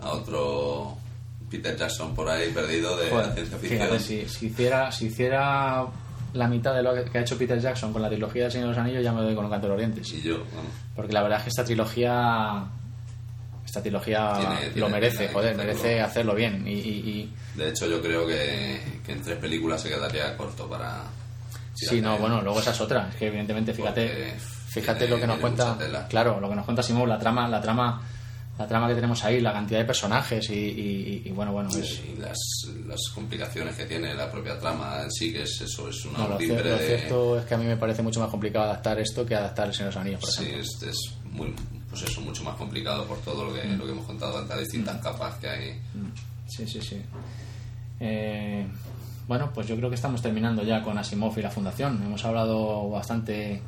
[0.00, 0.96] a otro
[1.50, 3.80] Peter Jackson por ahí perdido de Joder, la ciencia ficción.
[3.82, 5.86] fíjate, si, si hiciera, si hiciera
[6.34, 8.74] la mitad de lo que, ha hecho Peter Jackson con la trilogía del Señor de
[8.74, 10.12] los Anillos, ya me doy con los cantos orientes.
[10.12, 12.64] Y yo, vamos, Porque la verdad es que esta trilogía.
[13.64, 16.66] Esta trilogía Tiene- lo tiene merece, de joder, merece hacerlo bien.
[16.66, 20.66] Y, y- y- de hecho yo creo que, que en tres películas se quedaría corto
[20.68, 21.02] para...
[21.86, 23.08] sí, no, bueno, luego esa es otra.
[23.10, 24.34] Es que evidentemente, fíjate, Porque
[24.68, 26.06] fíjate tiene- lo que nos cuenta.
[26.08, 28.00] Claro, lo que nos cuenta Simón, la trama, la trama,
[28.58, 32.16] la trama que tenemos ahí, la cantidad de personajes y, y- bueno, bueno, es, Y
[32.20, 32.38] las,
[32.86, 36.28] las complicaciones que tiene la propia trama en sí, que es eso, es una no,
[36.30, 38.98] lo, cier- timbre lo cierto es que a mí me parece mucho más complicado adaptar
[38.98, 40.62] esto que adaptar el Señor de los Anillos, por Sí, ejemplo.
[40.62, 41.54] es, es muy,
[41.88, 43.78] pues eso, mucho más complicado por todo lo que, Mm.
[43.78, 45.80] lo que hemos contado, tantas distintas capas que hay.
[46.48, 47.00] Sí, sí, sí.
[48.00, 48.66] Eh,
[49.28, 52.02] bueno, pues yo creo que estamos terminando ya con Asimov y la Fundación.
[52.04, 53.60] Hemos hablado bastante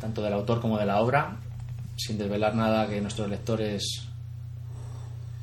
[0.00, 1.36] tanto del autor como de la obra,
[1.96, 4.04] sin desvelar nada que nuestros lectores,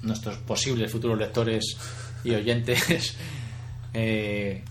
[0.01, 1.77] nuestros posibles futuros lectores
[2.23, 3.15] y oyentes
[3.93, 4.63] eh,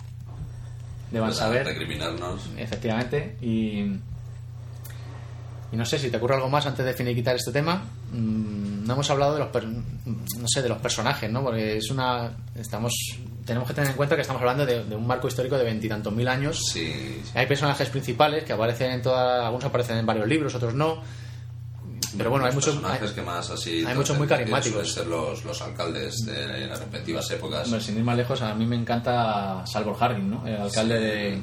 [1.11, 1.67] deban saber.
[1.67, 2.49] recriminarnos.
[2.57, 3.37] Efectivamente.
[3.43, 3.81] Y,
[5.71, 7.83] y no sé si te ocurre algo más antes de finiquitar este tema.
[8.13, 11.43] Mm, No hemos hablado de los per- no sé de los personajes, ¿no?
[11.43, 12.93] Porque es una estamos
[13.49, 16.13] tenemos que tener en cuenta que estamos hablando de, de un marco histórico de veintitantos
[16.13, 16.61] mil años.
[16.73, 21.03] Sí, Hay personajes principales que aparecen en todas, algunos aparecen en varios libros, otros no.
[22.17, 24.93] Pero bueno, hay muchos personajes hay- que más así hay muchos muy carismáticos.
[24.93, 27.69] ser los, los alcaldes de las respectivas épocas.
[27.83, 30.47] Sin ir más lejos, a mí me encanta Salvor Harding, ¿no?
[30.47, 31.03] el alcalde Sí.
[31.05, 31.43] de-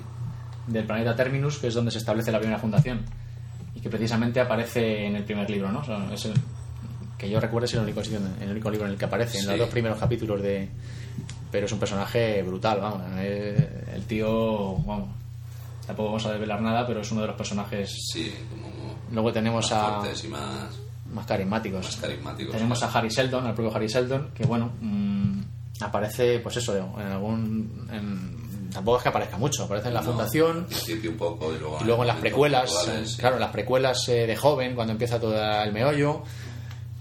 [0.67, 3.03] del planeta Terminus, que es donde se establece la primera fundación.
[3.75, 5.79] Y que precisamente aparece en el primer libro, ¿no?
[5.79, 6.33] O sea, es el-
[7.17, 9.43] que yo recuerdo es el único, sitio el único libro en el que aparece, en
[9.43, 9.49] Sí.
[9.49, 10.69] los dos primeros capítulos de.
[11.55, 13.01] Pero es un personaje brutal, vamos.
[13.19, 15.07] eh, El tío, vamos.
[15.87, 17.95] Tampoco vamos a desvelar nada, pero es uno de los personajes.
[18.11, 18.67] Sí, como
[19.13, 20.25] Luego tenemos más a.
[20.25, 20.51] y más,
[21.13, 21.85] más carismáticos.
[21.85, 22.53] más carismáticos.
[22.55, 25.39] Tenemos a Harry Seldon, al propio Harry Seldon, que bueno, mm,
[25.79, 27.87] aparece, pues eso, en algún.
[27.89, 31.77] en- tampoco es que aparezca mucho, aparece en la No, fundación un poco y luego,
[31.79, 32.69] y luego en las precuelas,
[33.05, 33.15] sí.
[33.17, 35.33] claro, en las precuelas eh, de joven, cuando empieza todo
[35.63, 36.23] el meollo.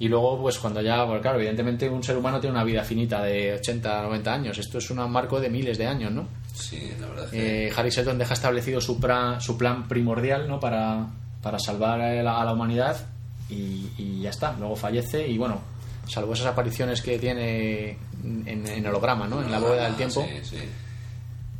[0.04, 3.22] Y luego, pues cuando ya, pues claro, evidentemente un ser humano tiene una vida finita
[3.22, 4.58] de 80, 90 años.
[4.58, 6.26] Esto es un marco de miles de años, ¿no?
[6.52, 10.60] Sí, la verdad Eh, Harry Seldon deja establecido su, pra- su plan primordial ¿no?
[10.60, 11.06] para,
[11.42, 12.96] para salvar a la, a la humanidad
[13.48, 14.54] y, y ya está.
[14.58, 15.60] Luego fallece y bueno,
[16.06, 19.42] salvo esas apariciones que tiene en, en holograma, ¿no?
[19.42, 20.22] en la bóveda del tiempo.
[20.28, 20.62] Sí, sí.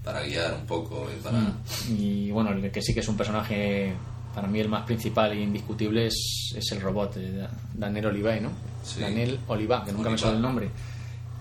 [0.04, 1.38] Para guiar un poco y para...
[1.38, 1.56] Mm.
[1.98, 3.94] Y bueno, el que sí que es un personaje,
[4.34, 8.50] para mí el más principal e indiscutible es, es el robot, eh, Daniel Olivain, ¿no?
[8.82, 9.00] Sí.
[9.00, 10.70] Daniel Oliva, que nunca me sale el nombre.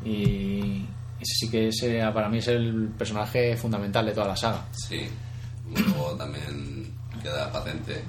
[0.06, 0.86] Y
[1.20, 4.66] ese sí que es, eh, para mí es el personaje fundamental de toda la saga.
[4.72, 5.08] Sí.
[5.76, 8.04] Luego también queda patente.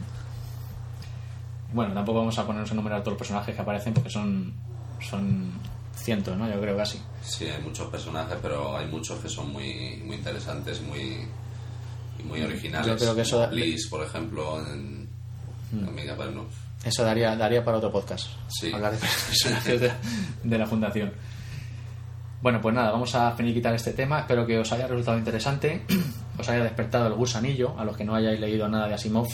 [1.72, 4.52] Bueno, tampoco vamos a ponernos a enumerar todos los personajes que aparecen porque son,
[5.00, 5.52] son
[5.96, 6.48] cientos, ¿no?
[6.48, 7.00] Yo creo casi.
[7.22, 11.26] Sí, hay muchos personajes, pero hay muchos que son muy, muy interesantes, muy,
[12.24, 12.86] muy originales.
[12.86, 13.54] Yo creo que eso- Mm.
[13.54, 15.08] Liz, por ejemplo, en
[15.88, 16.46] Amiga Perno.
[16.84, 18.28] Eso daría, daría para otro podcast.
[18.48, 18.72] Sí.
[18.72, 18.98] Hablar de
[19.28, 19.92] personajes de,
[20.42, 21.12] de la fundación.
[22.42, 24.20] Bueno, pues nada, vamos a finiquitar este tema.
[24.20, 25.82] Espero que os haya resultado interesante,
[26.38, 29.28] os haya despertado el gusanillo, a los que no hayáis leído nada de Asimov.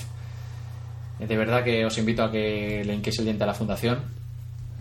[1.18, 3.98] Eh, De verdad que os invito a que le hinquéis el diente a la fundación.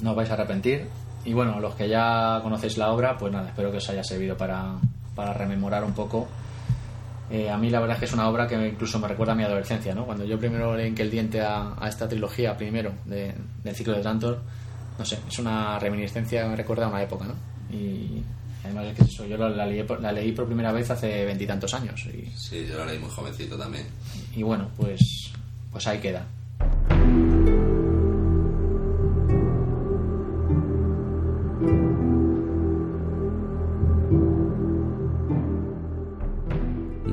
[0.02, 0.88] No os vais a arrepentir.
[1.26, 4.38] Y bueno, los que ya conocéis la obra, pues nada, espero que os haya servido
[4.38, 4.76] para,
[5.16, 6.28] para rememorar un poco.
[7.32, 9.36] Eh, a mí la verdad es que es una obra que incluso me recuerda a
[9.36, 10.06] mi adolescencia, ¿no?
[10.06, 13.94] Cuando yo primero le hinqué el diente a, a esta trilogía, primero, de- del ciclo
[13.94, 14.42] de Trantor,
[14.98, 17.36] no sé, es una reminiscencia que me recuerda a una época, ¿no?
[17.72, 18.24] Y
[18.64, 21.24] además es que eso, yo la, la leí, por- la leí por primera vez hace
[21.26, 22.04] veintitantos años.
[22.08, 23.86] Y, Sí, yo la leí muy jovencito también.
[24.36, 25.32] y bueno, pues,
[25.72, 26.26] pues ahí queda.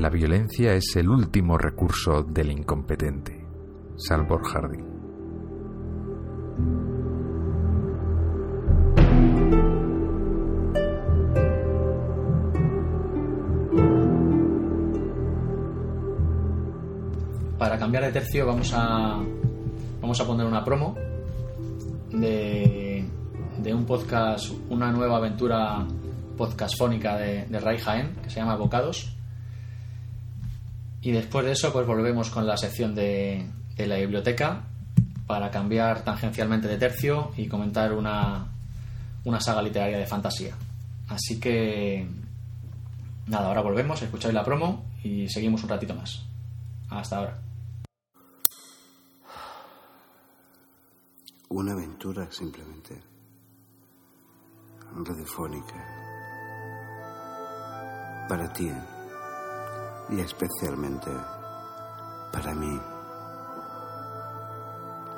[0.07, 3.45] La violencia es el último recurso del incompetente.
[3.97, 4.85] Salvor Harding.
[17.59, 19.19] Para cambiar de tercio vamos a
[20.01, 20.95] vamos a poner una promo
[22.13, 23.05] de,
[23.59, 25.85] de un podcast, una nueva aventura
[26.37, 29.16] podcastfónica de, de Ray Jaén que se llama Bocados.
[31.01, 34.65] Y después de eso, pues volvemos con la sección de, la biblioteca
[35.27, 38.47] para cambiar tangencialmente de tercio y comentar una,
[39.25, 40.55] una saga literaria de fantasía.
[41.09, 42.07] Así que
[43.27, 46.25] nada, ahora volvemos, escucháis la promo y seguimos un ratito más.
[46.91, 47.39] Hasta ahora.
[51.49, 53.01] Una aventura simplemente
[55.05, 55.97] radiofónica
[58.29, 58.71] para ti
[60.11, 61.11] y especialmente
[62.33, 62.81] para mí.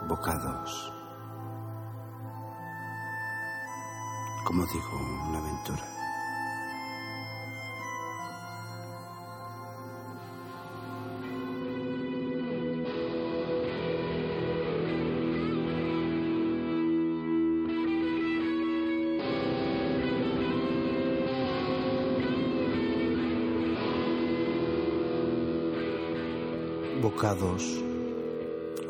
[0.09, 0.93] Bocados.
[4.47, 5.98] Como digo, una aventura.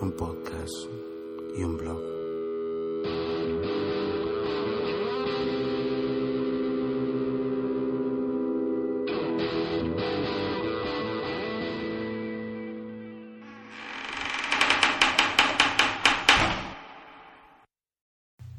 [0.03, 0.75] Un podcast
[1.57, 1.99] y un blog.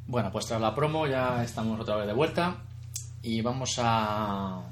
[0.07, 2.57] Bueno, pues tras la promo ya estamos otra vez de vuelta
[3.21, 4.63] y vamos a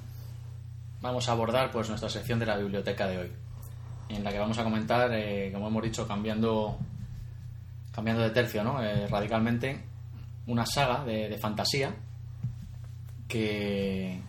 [1.02, 3.32] vamos a abordar pues nuestra sección de la biblioteca de hoy,
[4.10, 6.78] en la que vamos a comentar, eh, como hemos dicho, cambiando
[7.92, 8.84] cambiando de tercio, ¿no?
[8.84, 9.84] Eh, radicalmente,
[10.46, 11.96] una saga de, de fantasía
[13.28, 14.20] que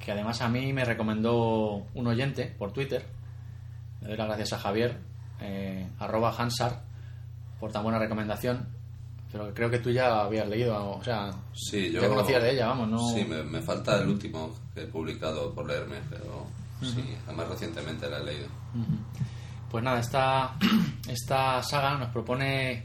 [0.00, 3.06] que además a mí me recomendó un oyente por Twitter.
[4.00, 4.98] Le doy las gracias a Javier,
[5.40, 6.82] eh, arroba Hansar,
[7.60, 8.66] por tan buena recomendación.
[9.30, 12.02] Pero creo que tú ya habías leído, o sea, Sí, yo...
[12.02, 12.98] ya conocías de ella, vamos, ¿no?
[13.14, 16.46] Sí, me, me falta el último que he publicado por leerme, pero
[16.82, 18.48] sí, además recientemente la he leído.
[19.70, 20.54] Pues nada, esta,
[21.08, 22.84] esta saga nos propone.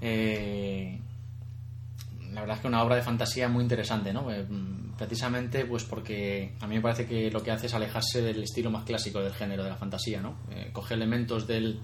[0.00, 1.00] eh,
[2.32, 4.30] la verdad es que una obra de fantasía muy interesante, ¿no?
[4.30, 4.46] Eh,
[4.96, 8.70] precisamente, pues porque a mí me parece que lo que hace es alejarse del estilo
[8.70, 10.36] más clásico del género de la fantasía, ¿no?
[10.50, 11.80] Eh, coge elementos del,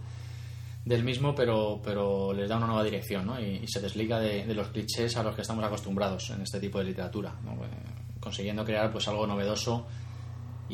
[0.84, 3.40] del mismo, pero, pero les da una nueva dirección, ¿no?
[3.40, 6.60] Y, y se desliga de, de los clichés a los que estamos acostumbrados en este
[6.60, 7.52] tipo de literatura, ¿no?
[7.64, 7.68] Eh,
[8.20, 9.86] consiguiendo crear pues algo novedoso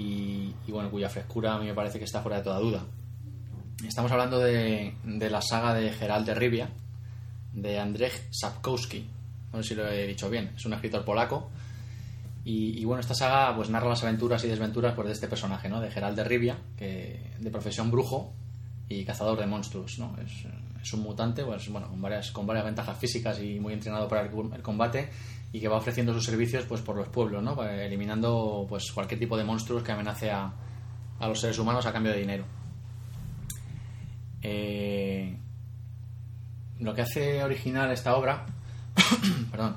[0.01, 2.85] y, bueno, cuya frescura a mí me parece que está fuera de toda duda.
[3.87, 6.69] Estamos hablando de, la saga de Geralt de Rivia,
[7.53, 9.07] de Andrzej Sapkowski.
[9.53, 11.51] No sé si lo he dicho bien, es un escritor polaco.
[12.45, 15.69] Y, y, bueno, esta saga pues narra las aventuras y desventuras pues, de este personaje,
[15.69, 15.81] ¿no?
[15.81, 18.33] De Geralt de Rivia, que de profesión brujo
[18.89, 20.17] y cazador de monstruos, ¿no?
[20.23, 20.47] Es,
[20.83, 24.23] es un mutante, pues bueno, con varias, con varias ventajas físicas y muy entrenado para
[24.23, 25.11] el, combate
[25.53, 27.63] y que va ofreciendo sus servicios pues por los pueblos, ¿no?
[27.65, 30.53] Eliminando pues cualquier tipo de monstruos que amenace a,
[31.19, 32.45] a los seres humanos a cambio de dinero.
[34.43, 35.37] Eh,
[36.79, 38.47] lo que hace original esta obra,
[39.51, 39.77] perdón,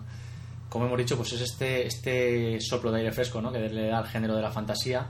[0.69, 3.51] como hemos dicho, pues es este, este soplo de aire fresco, ¿no?
[3.51, 5.07] Que le da al género de la fantasía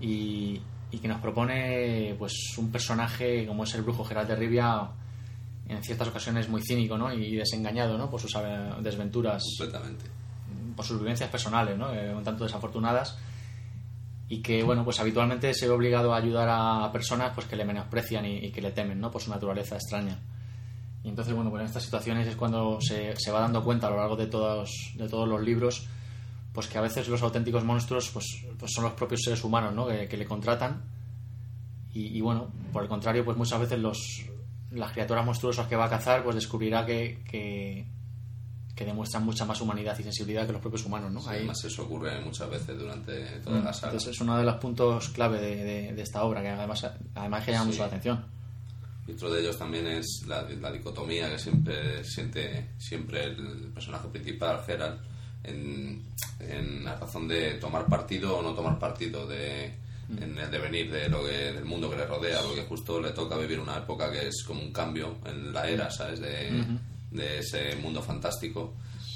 [0.00, 0.60] y,
[0.92, 4.88] y que nos propone pues un personaje como es el brujo Geralt de Rivia
[5.68, 7.12] en ciertas ocasiones muy cínico ¿no?
[7.12, 8.10] y desengañado ¿no?
[8.10, 8.32] por sus
[8.80, 10.04] desventuras Completamente.
[10.76, 11.92] por sus vivencias personales ¿no?
[11.92, 13.16] eh, un tanto desafortunadas
[14.28, 17.64] y que bueno pues habitualmente se ve obligado a ayudar a personas pues que le
[17.64, 19.10] menosprecian y, y que le temen ¿no?
[19.10, 20.18] por su naturaleza extraña
[21.02, 23.90] y entonces bueno pues en estas situaciones es cuando se, se va dando cuenta a
[23.90, 25.86] lo largo de todos de todos los libros
[26.52, 28.26] pues que a veces los auténticos monstruos pues,
[28.58, 29.86] pues son los propios seres humanos ¿no?
[29.86, 30.82] que, que le contratan
[31.92, 34.26] y, y, bueno por el contrario pues muchas veces los
[34.74, 37.86] las criaturas monstruosas que va a cazar pues descubrirá que, que,
[38.74, 41.20] que demuestran mucha más humanidad y sensibilidad que los propios humanos ¿no?
[41.20, 43.88] Sí, Ahí- además eso ocurre muchas veces durante toda la saga.
[43.92, 47.44] entonces es uno de los puntos clave de, de- de esta obra que además además
[47.44, 47.70] que llama Sí.
[47.70, 48.24] mucho la atención
[49.06, 54.08] Y otro de ellos también es la, la dicotomía que siempre siente siempre el personaje
[54.08, 54.98] principal, Geralt,
[55.44, 56.02] en,
[56.40, 59.74] en la razón de tomar partido o no tomar partido de,
[60.20, 63.36] en el devenir de lo que, del mundo que le rodea, porque justo le toca
[63.36, 66.20] vivir una época que es como un cambio en la era, ¿sabes?
[66.20, 66.50] De,
[67.10, 68.74] de ese mundo fantástico.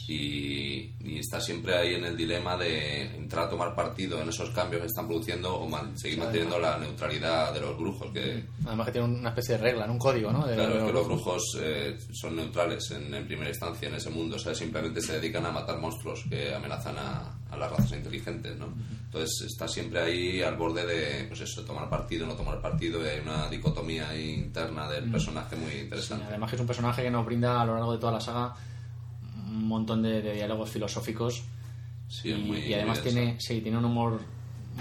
[0.08, 4.50] Y, y está siempre ahí en el dilema de entrar a tomar partido en esos
[4.50, 8.86] cambios que están produciendo o man- seguir manteniendo la neutralidad de los brujos, que Además
[8.86, 9.92] que tiene una especie de regla, ¿no?
[9.92, 10.46] un código, ¿no?
[10.46, 13.88] De- Claro, de es que los los brujos eh, son neutrales en, en primera instancia
[13.88, 17.56] en ese mundo, o sea, simplemente se dedican a matar monstruos que amenazan a, a
[17.56, 18.66] las razas inteligentes, ¿no?
[19.04, 23.08] Entonces está siempre ahí al borde de, pues eso, tomar partido, no tomar partido, y
[23.08, 26.24] hay una dicotomía interna del personaje muy Sí, interesante.
[26.28, 28.54] además que es un personaje que nos brinda a lo largo de toda la saga
[29.48, 31.42] un montón de, de diálogos filosóficos
[32.08, 34.18] Sí, y, muy- y además tiene, sí, tiene un humor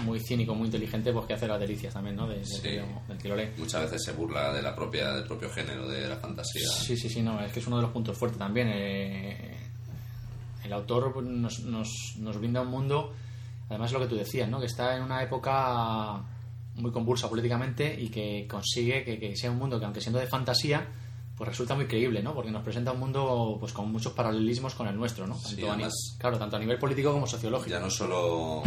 [0.04, 2.26] muy cínico, muy inteligente, pues que hace las delicias también, ¿no?
[2.28, 2.68] De- del, Sí.
[2.76, 3.48] lo- del que lo lee.
[3.58, 6.66] Muchas veces se burla de la propia, del propio género, de la fantasía.
[6.68, 8.68] Sí, sí, sí, no, es que es uno de los puntos fuertes también.
[8.72, 9.56] eh,
[10.64, 13.12] el autor nos, nos, nos brinda un mundo,
[13.68, 14.60] además es lo que tú decías, ¿no?
[14.60, 16.22] Que está en una época
[16.76, 20.26] muy convulsa políticamente y que consigue que, que sea un mundo que, aunque siendo de
[20.26, 20.86] fantasía,
[21.38, 22.34] pues resulta muy creíble, ¿no?
[22.34, 25.38] Porque nos presenta un mundo pues con muchos paralelismos con el nuestro, ¿no?
[25.38, 27.70] Sí, Tanto a claro, tanto a nivel político como sociológico.
[27.70, 28.62] Ya no solo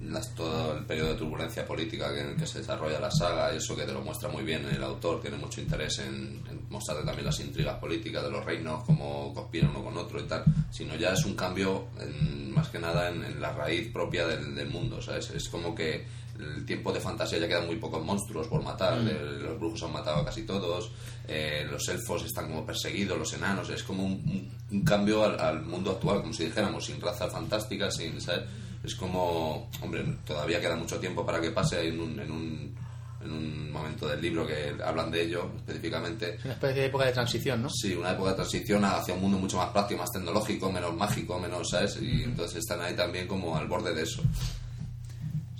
[0.00, 3.74] las- todo el periodo de turbulencia política en el que se desarrolla la saga, eso
[3.74, 7.24] que te lo muestra muy bien el autor, tiene mucho interés en, en mostrarte también
[7.26, 11.14] las intrigas políticas de los reinos, cómo conspiran uno con otro y tal, sino ya
[11.14, 15.00] es un cambio en- más que nada en, en la raíz propia del, del mundo,
[15.02, 15.30] ¿sabes?
[15.30, 16.04] Es como que
[16.56, 19.92] el tiempo de fantasía ya quedan muy pocos monstruos por matar, eh, los brujos han
[19.92, 20.90] matado a casi todos,
[21.28, 25.62] eh, los elfos están como perseguidos, los enanos, es como un, un- cambio al, al
[25.62, 28.42] mundo actual, como si dijéramos, sin razas fantásticas, sin, ¿sabes?
[28.82, 32.74] Es como, hombre, todavía queda mucho tiempo para que pase en un, en un,
[33.24, 36.34] en un momento del libro que hablan de ello específicamente.
[36.34, 37.70] Es una especie de época de transición, ¿no?
[37.70, 41.38] Sí, una época de transición hacia un mundo mucho más práctico, más tecnológico, menos mágico,
[41.38, 41.96] menos, ¿sabes?
[42.02, 44.22] Y entonces están ahí también como al borde de eso.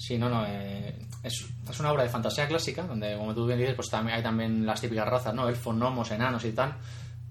[0.07, 0.45] Sí, no, no.
[0.47, 4.17] eh, es, es una obra de fantasía clásica, donde, como tú bien dices, pues también
[4.17, 5.49] hay también las típicas razas, ¿no?
[5.49, 6.75] Elfos, gnomos, enanos y tal,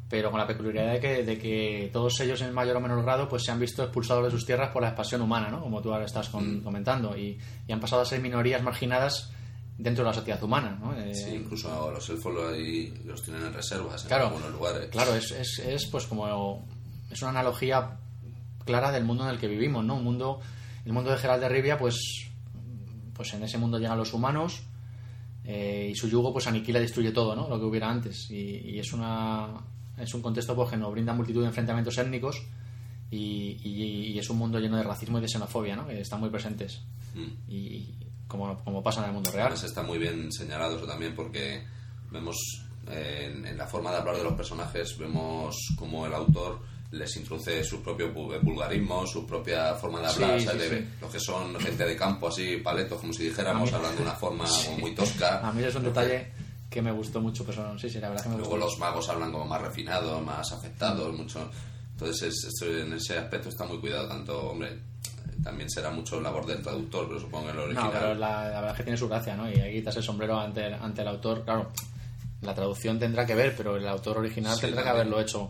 [0.10, 3.28] pero con la peculiaridad de que, de que todos ellos, en mayor o menor grado,
[3.30, 5.62] pues se han visto expulsados de sus tierras por la expansión humana, ¿no?
[5.62, 9.32] Como tú ahora estás con- comentando, y, y han pasado a ser minorías marginadas
[9.78, 10.96] dentro de la sociedad humana, ¿no?
[10.98, 14.88] Eh, Sí, incluso los elfos lo- ahí los tienen en reservas en Claro, algunos lugares.
[14.90, 16.64] Claro, es, es, es, pues como
[17.12, 17.98] es una analogía
[18.66, 19.96] clara del mundo en el que vivimos, ¿no?
[19.96, 20.40] Un mundo,
[20.86, 22.30] el mundo de Geralt de Rivia, pues,
[23.16, 24.62] pues en ese mundo llegan los humanos
[25.46, 27.50] eh, y su yugo pues aniquila y destruye todo, ¿no?
[27.50, 29.50] Lo que hubiera antes y, y es una
[29.98, 32.42] es un contexto pues, que nos brinda multitud de enfrentamientos étnicos
[33.12, 35.86] y, y- y es un mundo lleno de racismo y de xenofobia, ¿no?
[35.88, 36.82] Que están muy presentes
[37.16, 37.52] Mm.
[37.52, 37.94] y
[38.28, 39.48] como, como pasa en el mundo real.
[39.48, 41.64] Además está muy bien señalado eso también porque
[42.12, 42.36] vemos
[42.90, 46.60] eh, en, en la forma de hablar de los personajes, vemos como el autor
[46.94, 50.64] les introduce su propio bu- vulgarismo, su propia forma de hablar, Sí, ¿sabes?
[50.64, 50.88] sí, De- sí.
[51.02, 54.16] los que son gente de campo así, paletos, como si dijéramos, mí- hablando de una
[54.16, 55.40] forma como muy tosca.
[55.48, 56.32] A mí es un detalle
[56.70, 58.66] que me gustó mucho, pues sí, sí, la verdad que me Luego gustó.
[58.68, 61.50] los magos hablan como más refinados, más afectados, mucho.
[61.92, 64.08] Entonces, es- esto- en ese aspecto está muy cuidado.
[64.08, 64.80] Tanto, hombre, eh,
[65.44, 67.86] también será mucho labor del traductor, pero supongo que en lo original.
[67.86, 69.50] No, pero la, la verdad es que tiene su gracia, ¿no?
[69.52, 71.44] Y ahí quitas el sombrero ante, ante el autor.
[71.44, 71.70] Claro,
[72.42, 75.50] la traducción tendrá que ver, pero el autor original Sí, tendrá que haberlo hecho.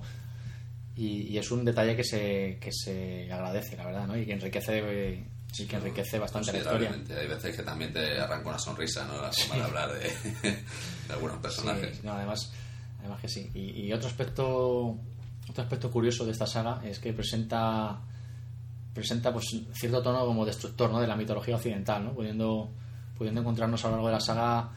[0.96, 4.16] Y, y es un detalle que se, que se agradece, la verdad, ¿no?
[4.16, 5.26] Y que enriquece,
[5.58, 6.92] y que enriquece bastante la historia.
[6.92, 9.22] Hay veces que también te arranca una sonrisa, ¿no?
[9.22, 10.00] La forma de hablar de,
[11.08, 11.98] de algunos personajes.
[11.98, 12.52] Sí, no, además,
[13.00, 13.50] además que sí.
[13.56, 14.98] Y, y otro aspecto
[15.50, 18.00] otro aspecto curioso de esta saga es que presenta
[18.94, 21.02] presenta pues cierto tono como destructor ¿no?
[21.02, 22.14] de la mitología occidental, ¿no?
[22.14, 22.70] pudiendo,
[23.18, 24.70] pudiendo encontrarnos a lo largo de la saga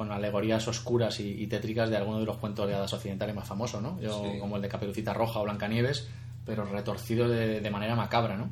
[0.00, 3.46] con alegorías oscuras y, y tétricas de algunos de los cuentos de hadas occidentales más
[3.46, 4.00] famosos, ¿no?
[4.00, 4.38] Yo, Sí.
[4.38, 6.08] como el de Caperucita Roja o Blancanieves,
[6.46, 8.48] pero retorcido de, de manera macabra, ¿no?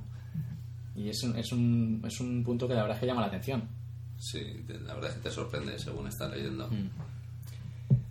[0.95, 3.29] Y es, un- es, un, es un punto que la verdad es que llama la
[3.29, 3.63] atención.
[4.19, 6.69] Sí, la verdad es que te sorprende según estás leyendo.
[6.69, 6.91] Mm.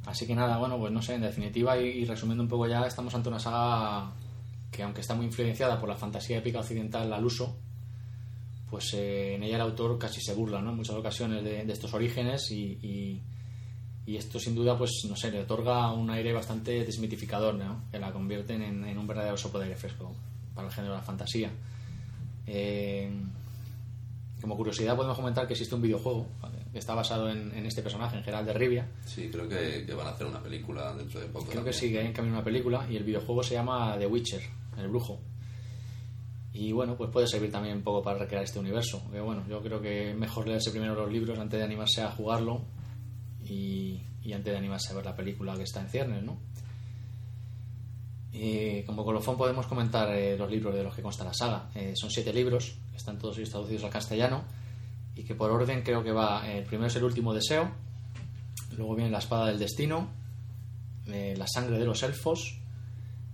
[0.07, 2.87] Así que nada, bueno, pues no sé, en definitiva y, y resumiendo un poco ya,
[2.87, 4.09] estamos ante una saga
[4.71, 7.55] que aunque está muy influenciada por la fantasía épica occidental al uso,
[8.69, 10.71] pues eh, en ella el autor casi se burla, ¿no?
[10.71, 13.21] En muchas ocasiones de, de estos orígenes y, y-
[14.05, 17.83] y esto sin duda, pues no sé, le otorga un aire bastante desmitificador, ¿no?
[17.91, 20.15] Que la convierten en, en un verdadero soplo de aire fresco
[20.55, 21.51] para el género de la fantasía.
[22.45, 23.11] Eh,
[24.41, 26.59] como curiosidad podemos comentar que existe un videojuego ¿vale?
[26.71, 29.93] que está basado en, en este personaje, en Geralt de Rivia, Sí, creo que, que
[29.93, 31.47] van a hacer una película dentro de poco.
[31.47, 34.05] Creo que sí, que hay en camino una película y el videojuego se llama The
[34.07, 34.41] Witcher,
[34.77, 35.19] el brujo.
[36.59, 39.03] Y bueno, pues puede servir también un poco para recrear este universo.
[39.11, 42.09] Que bueno, yo creo que es mejor leerse primero los libros antes de animarse a
[42.09, 42.63] jugarlo
[43.45, 46.39] y, y antes de animarse a ver la película que está en ciernes, ¿no?
[48.31, 51.69] Y como colofón podemos comentar eh, los libros de los que consta la saga.
[51.75, 54.43] Eh, son siete libros, están todos ellos traducidos al castellano
[55.15, 57.69] y que por orden creo que va, eh, el primero es el último deseo,
[58.75, 60.09] luego viene la espada del destino,
[61.05, 62.59] eh, La sangre de los elfos,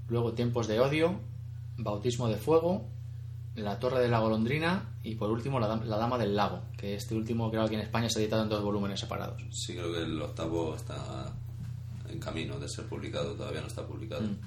[0.09, 1.19] luego Tiempos de odio,
[1.77, 2.92] Bautismo de Fuego,
[3.55, 6.95] La Torre de la Golondrina y por último La, Dam- La Dama del Lago, que
[6.95, 9.41] este último creo que en España se ha editado en dos volúmenes separados.
[9.51, 11.31] Sí, creo que el octavo está
[12.09, 14.23] en camino de ser publicado, todavía no está publicado.
[14.23, 14.37] Mm.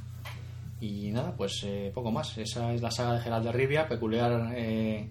[0.80, 2.36] Y nada, pues eh, poco más.
[2.36, 5.08] Esa es la saga de Gerald de Rivia, peculiar, eh,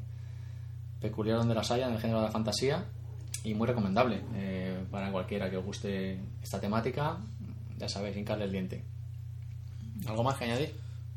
[1.02, 2.86] peculiar donde las haya en el género de la fantasía
[3.44, 7.18] y muy recomendable eh, para cualquiera que os guste esta temática.
[7.78, 8.84] Ya sabéis, hincarle el diente.
[10.08, 10.76] ¿Algo más que añadir?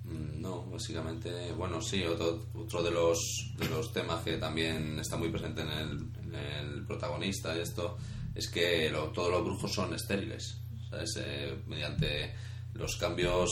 [0.08, 3.18] Mm, No, básicamente, bueno, sí, otro, otro de, los,
[3.58, 5.90] de los temas que también está muy presente en el,
[6.24, 7.96] en el protagonista y esto
[8.34, 10.58] es que lo- todos los brujos son estériles,
[10.90, 11.10] ¿sabes?
[11.18, 12.34] Eh, mediante
[12.74, 13.50] los cambios...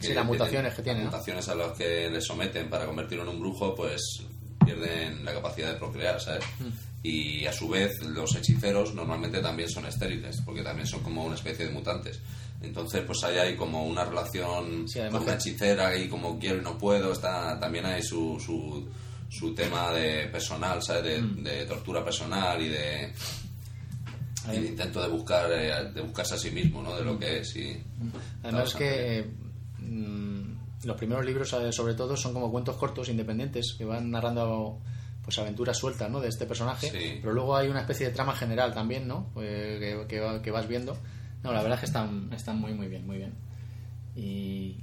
[0.00, 1.18] Sí, las mutaciones que tienen, las ¿no?
[1.18, 4.00] mutaciones a las que le someten para convertirlo en un brujo, pues
[4.64, 6.44] pierden la capacidad de procrear, ¿sabes?
[6.60, 6.68] Mm.
[7.02, 11.34] Y a su vez, los hechiceros normalmente también son estériles, porque también son como una
[11.34, 12.20] especie de mutantes.
[12.62, 16.62] Entonces, pues hay ahí como una relación Sí, con una hechicera y como quiero y
[16.62, 18.86] no puedo, está también hay su, su,
[19.30, 21.04] su tema de personal, ¿sabes?
[21.04, 21.42] De, Mm.
[21.42, 23.12] de tortura personal y de,
[24.52, 26.96] y de intento de buscar eh, de buscarse a sí mismo, ¿no?
[26.96, 27.82] De lo que es y
[28.42, 29.30] Además que eh,
[29.78, 30.52] mm,
[30.84, 34.78] los primeros libros, eh, sobre todo, son como cuentos cortos, independientes, que van narrando
[35.24, 36.18] pues aventuras sueltas ¿no?
[36.20, 36.90] de este personaje.
[36.90, 37.18] Sí.
[37.20, 39.28] Pero luego hay una especie de trama general también, ¿no?
[39.34, 40.96] Pues, que, que que vas viendo.
[41.42, 43.34] No, la verdad es que están, están muy, muy bien, muy bien.
[44.14, 44.76] Y,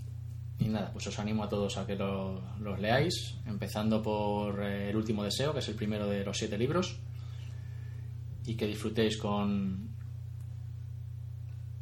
[0.68, 4.96] nada, pues os animo a todos a que lo- los leáis, empezando por eh, El
[4.96, 6.98] último deseo, que es el primero de los siete libros,
[8.46, 9.90] y que disfrutéis con,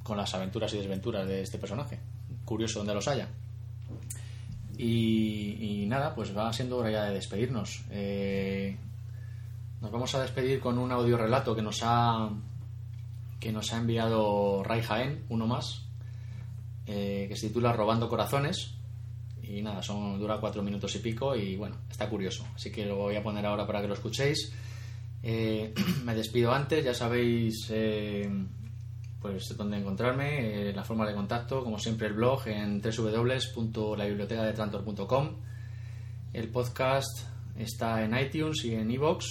[0.03, 1.99] con las aventuras y desventuras de este personaje.
[2.43, 3.29] Curioso donde los haya.
[4.77, 7.85] Y, nada, pues va siendo hora ya de despedirnos.
[7.91, 8.75] Eh,
[9.81, 12.29] nos vamos a despedir con un audio relato que nos ha
[13.45, 15.85] que nos ha enviado Ray Jaén, uno más,
[16.87, 18.73] eh, que se titula Robando Corazones.
[19.43, 22.47] Y nada, son, dura cuatro minutos y pico y bueno, está curioso.
[22.55, 24.51] Así que lo voy a poner ahora para que lo escuchéis.
[25.21, 28.27] Eh, me despido antes, ya sabéis eh,
[29.21, 35.29] pues dónde encontrarme, la forma de contacto, como siempre el blog en www.labibliotecadetrantor.com.
[36.33, 39.23] El podcast está en iTunes y en iVoox.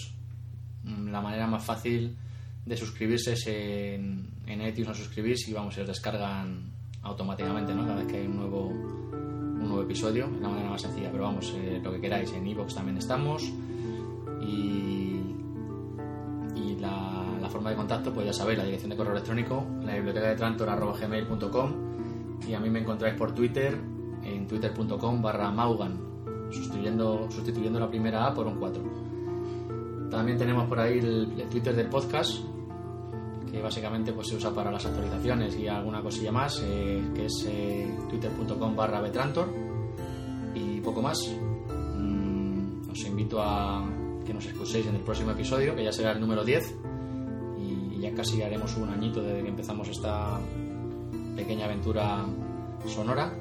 [0.84, 2.16] Mm, La manera más fácil
[2.64, 3.34] de suscribirse
[3.94, 7.82] en, en iTunes os suscribís y vamos, se descargan automáticamente, ¿no?
[7.82, 11.24] Cada vez que hay un nuevo, un nuevo episodio, es la manera más sencilla, pero
[11.24, 13.42] vamos, eh, lo que queráis, en iVoox también estamos
[14.42, 15.20] y,
[16.56, 19.94] y la, la forma de contacto, pues ya sabéis, la dirección de correo electrónico, la
[19.94, 21.72] biblioteca de trantor.gmail.com
[22.48, 23.78] y a mí me encontráis por Twitter
[24.22, 25.98] en twitter.com barra maugan,
[26.50, 28.82] sustituyendo, sustituyendo la primera A por un 4.
[30.10, 32.38] También tenemos por ahí el Twitter del podcast,
[33.54, 37.46] que básicamente pues, se usa para las actualizaciones y alguna cosilla más, eh, que es
[37.48, 39.48] eh, twitter.com barra betrantor
[40.54, 41.18] y poco más.
[41.96, 43.88] Mm, os invito a
[44.26, 46.74] que nos escuchéis en el próximo episodio, que ya será el número 10
[47.58, 50.40] y ya casi haremos un añito desde que empezamos esta
[51.36, 52.26] pequeña aventura
[52.88, 53.32] sonora.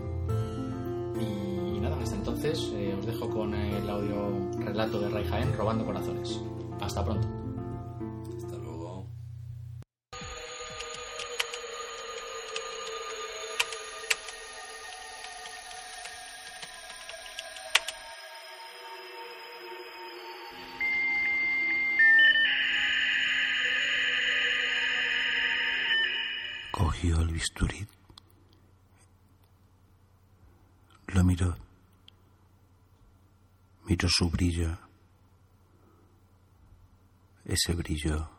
[1.20, 5.84] Y nada, hasta entonces eh, os dejo con el audio relato de Ray Jaén, Robando
[5.86, 6.40] Corazones.
[6.80, 7.43] Hasta pronto.
[27.44, 27.86] Bisturí.
[31.08, 31.56] Lo miró.
[33.86, 34.78] Miró su brillo.
[37.44, 38.30] Ese brillo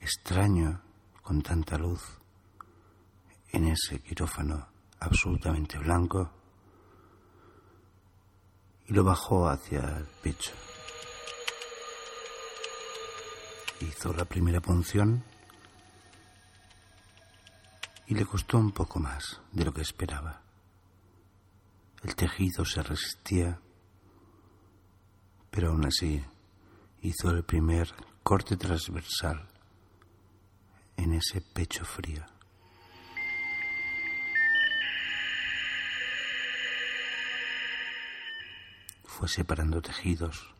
[0.00, 0.82] extraño
[1.22, 2.02] con tanta luz
[3.52, 4.66] en ese quirófano
[4.98, 6.28] absolutamente blanco
[8.88, 10.52] y lo bajó hacia el pecho.
[13.80, 15.22] Hizo la primera punción
[18.06, 20.42] y le costó un poco más de lo que esperaba.
[22.02, 23.60] El tejido se resistía,
[25.50, 26.24] pero aún así
[27.02, 27.92] hizo el primer
[28.22, 29.48] corte transversal
[30.96, 32.24] en ese pecho frío.
[39.04, 40.54] Fue separando tejidos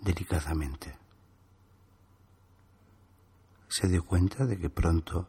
[0.00, 1.07] delicadamente
[3.68, 5.28] se dio cuenta de que pronto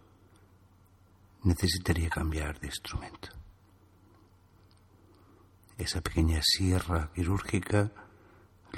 [1.44, 3.30] necesitaría cambiar de instrumento.
[5.78, 7.92] Esa pequeña sierra quirúrgica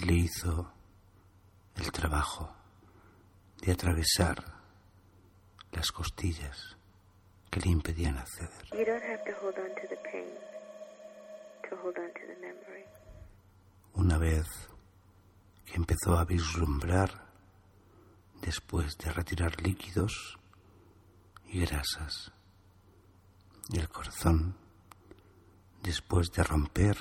[0.05, 0.71] le hizo
[1.75, 2.53] el trabajo
[3.61, 4.43] de atravesar
[5.71, 6.77] las costillas
[7.49, 8.65] que le impedían acceder.
[8.71, 10.29] You don't have to hold on to the pain
[11.69, 12.85] to hold on to the memory.
[13.93, 14.45] Una vez
[15.65, 17.30] que empezó a vislumbrar,
[18.41, 20.38] después de retirar líquidos
[21.47, 22.31] y grasas,
[23.72, 24.55] el corazón,
[25.84, 26.97] después de romper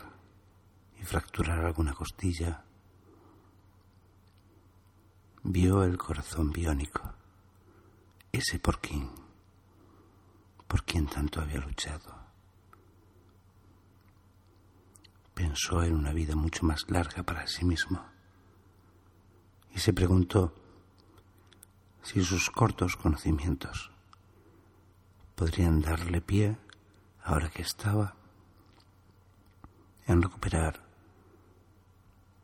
[1.00, 2.64] y fracturar alguna costilla,
[5.42, 7.14] vio el corazón biónico,
[8.30, 9.10] ese por quien,
[10.68, 12.20] por quien tanto había luchado.
[15.34, 18.04] Pensó en una vida mucho más larga para sí mismo
[19.74, 20.54] y se preguntó
[22.02, 23.90] si sus cortos conocimientos
[25.34, 26.58] podrían darle pie,
[27.22, 28.14] ahora que estaba,
[30.06, 30.80] en recuperar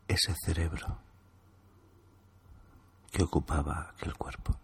[0.07, 0.99] ese cerebro
[3.11, 4.57] que ocupaba aquel cuerpo.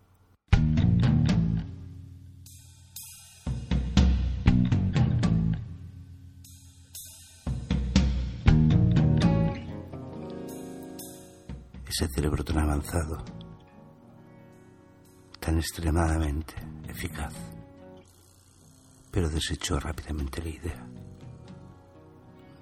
[11.87, 13.23] Ese cerebro tan avanzado,
[15.43, 16.55] tan extremadamente
[16.87, 17.33] eficaz,
[19.11, 20.87] pero desechó rápidamente la idea.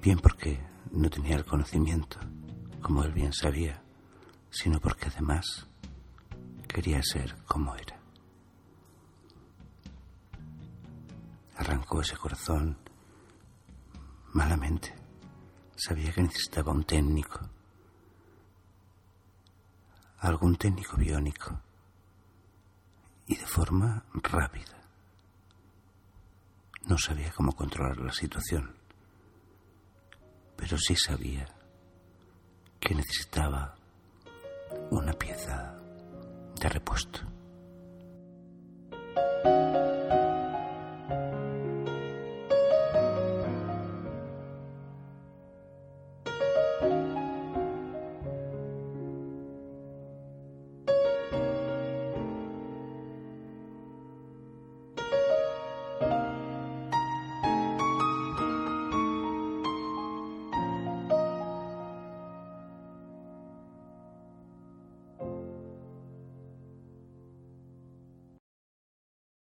[0.01, 0.59] Bien porque
[0.91, 2.17] no tenía el conocimiento,
[2.81, 3.83] como él bien sabía,
[4.49, 5.67] sino porque además
[6.67, 7.99] quería ser como era.
[11.57, 12.79] Arrancó ese corazón
[14.33, 14.95] malamente.
[15.75, 17.41] Sabía que necesitaba un técnico,
[20.17, 21.59] algún técnico biónico,
[23.31, 24.77] y de forma rápida.
[26.85, 28.75] No sabía cómo controlar la situación,
[30.57, 31.47] pero sí sabía
[32.77, 33.75] que necesitaba
[34.89, 35.77] una pieza
[36.59, 37.21] de repuesto.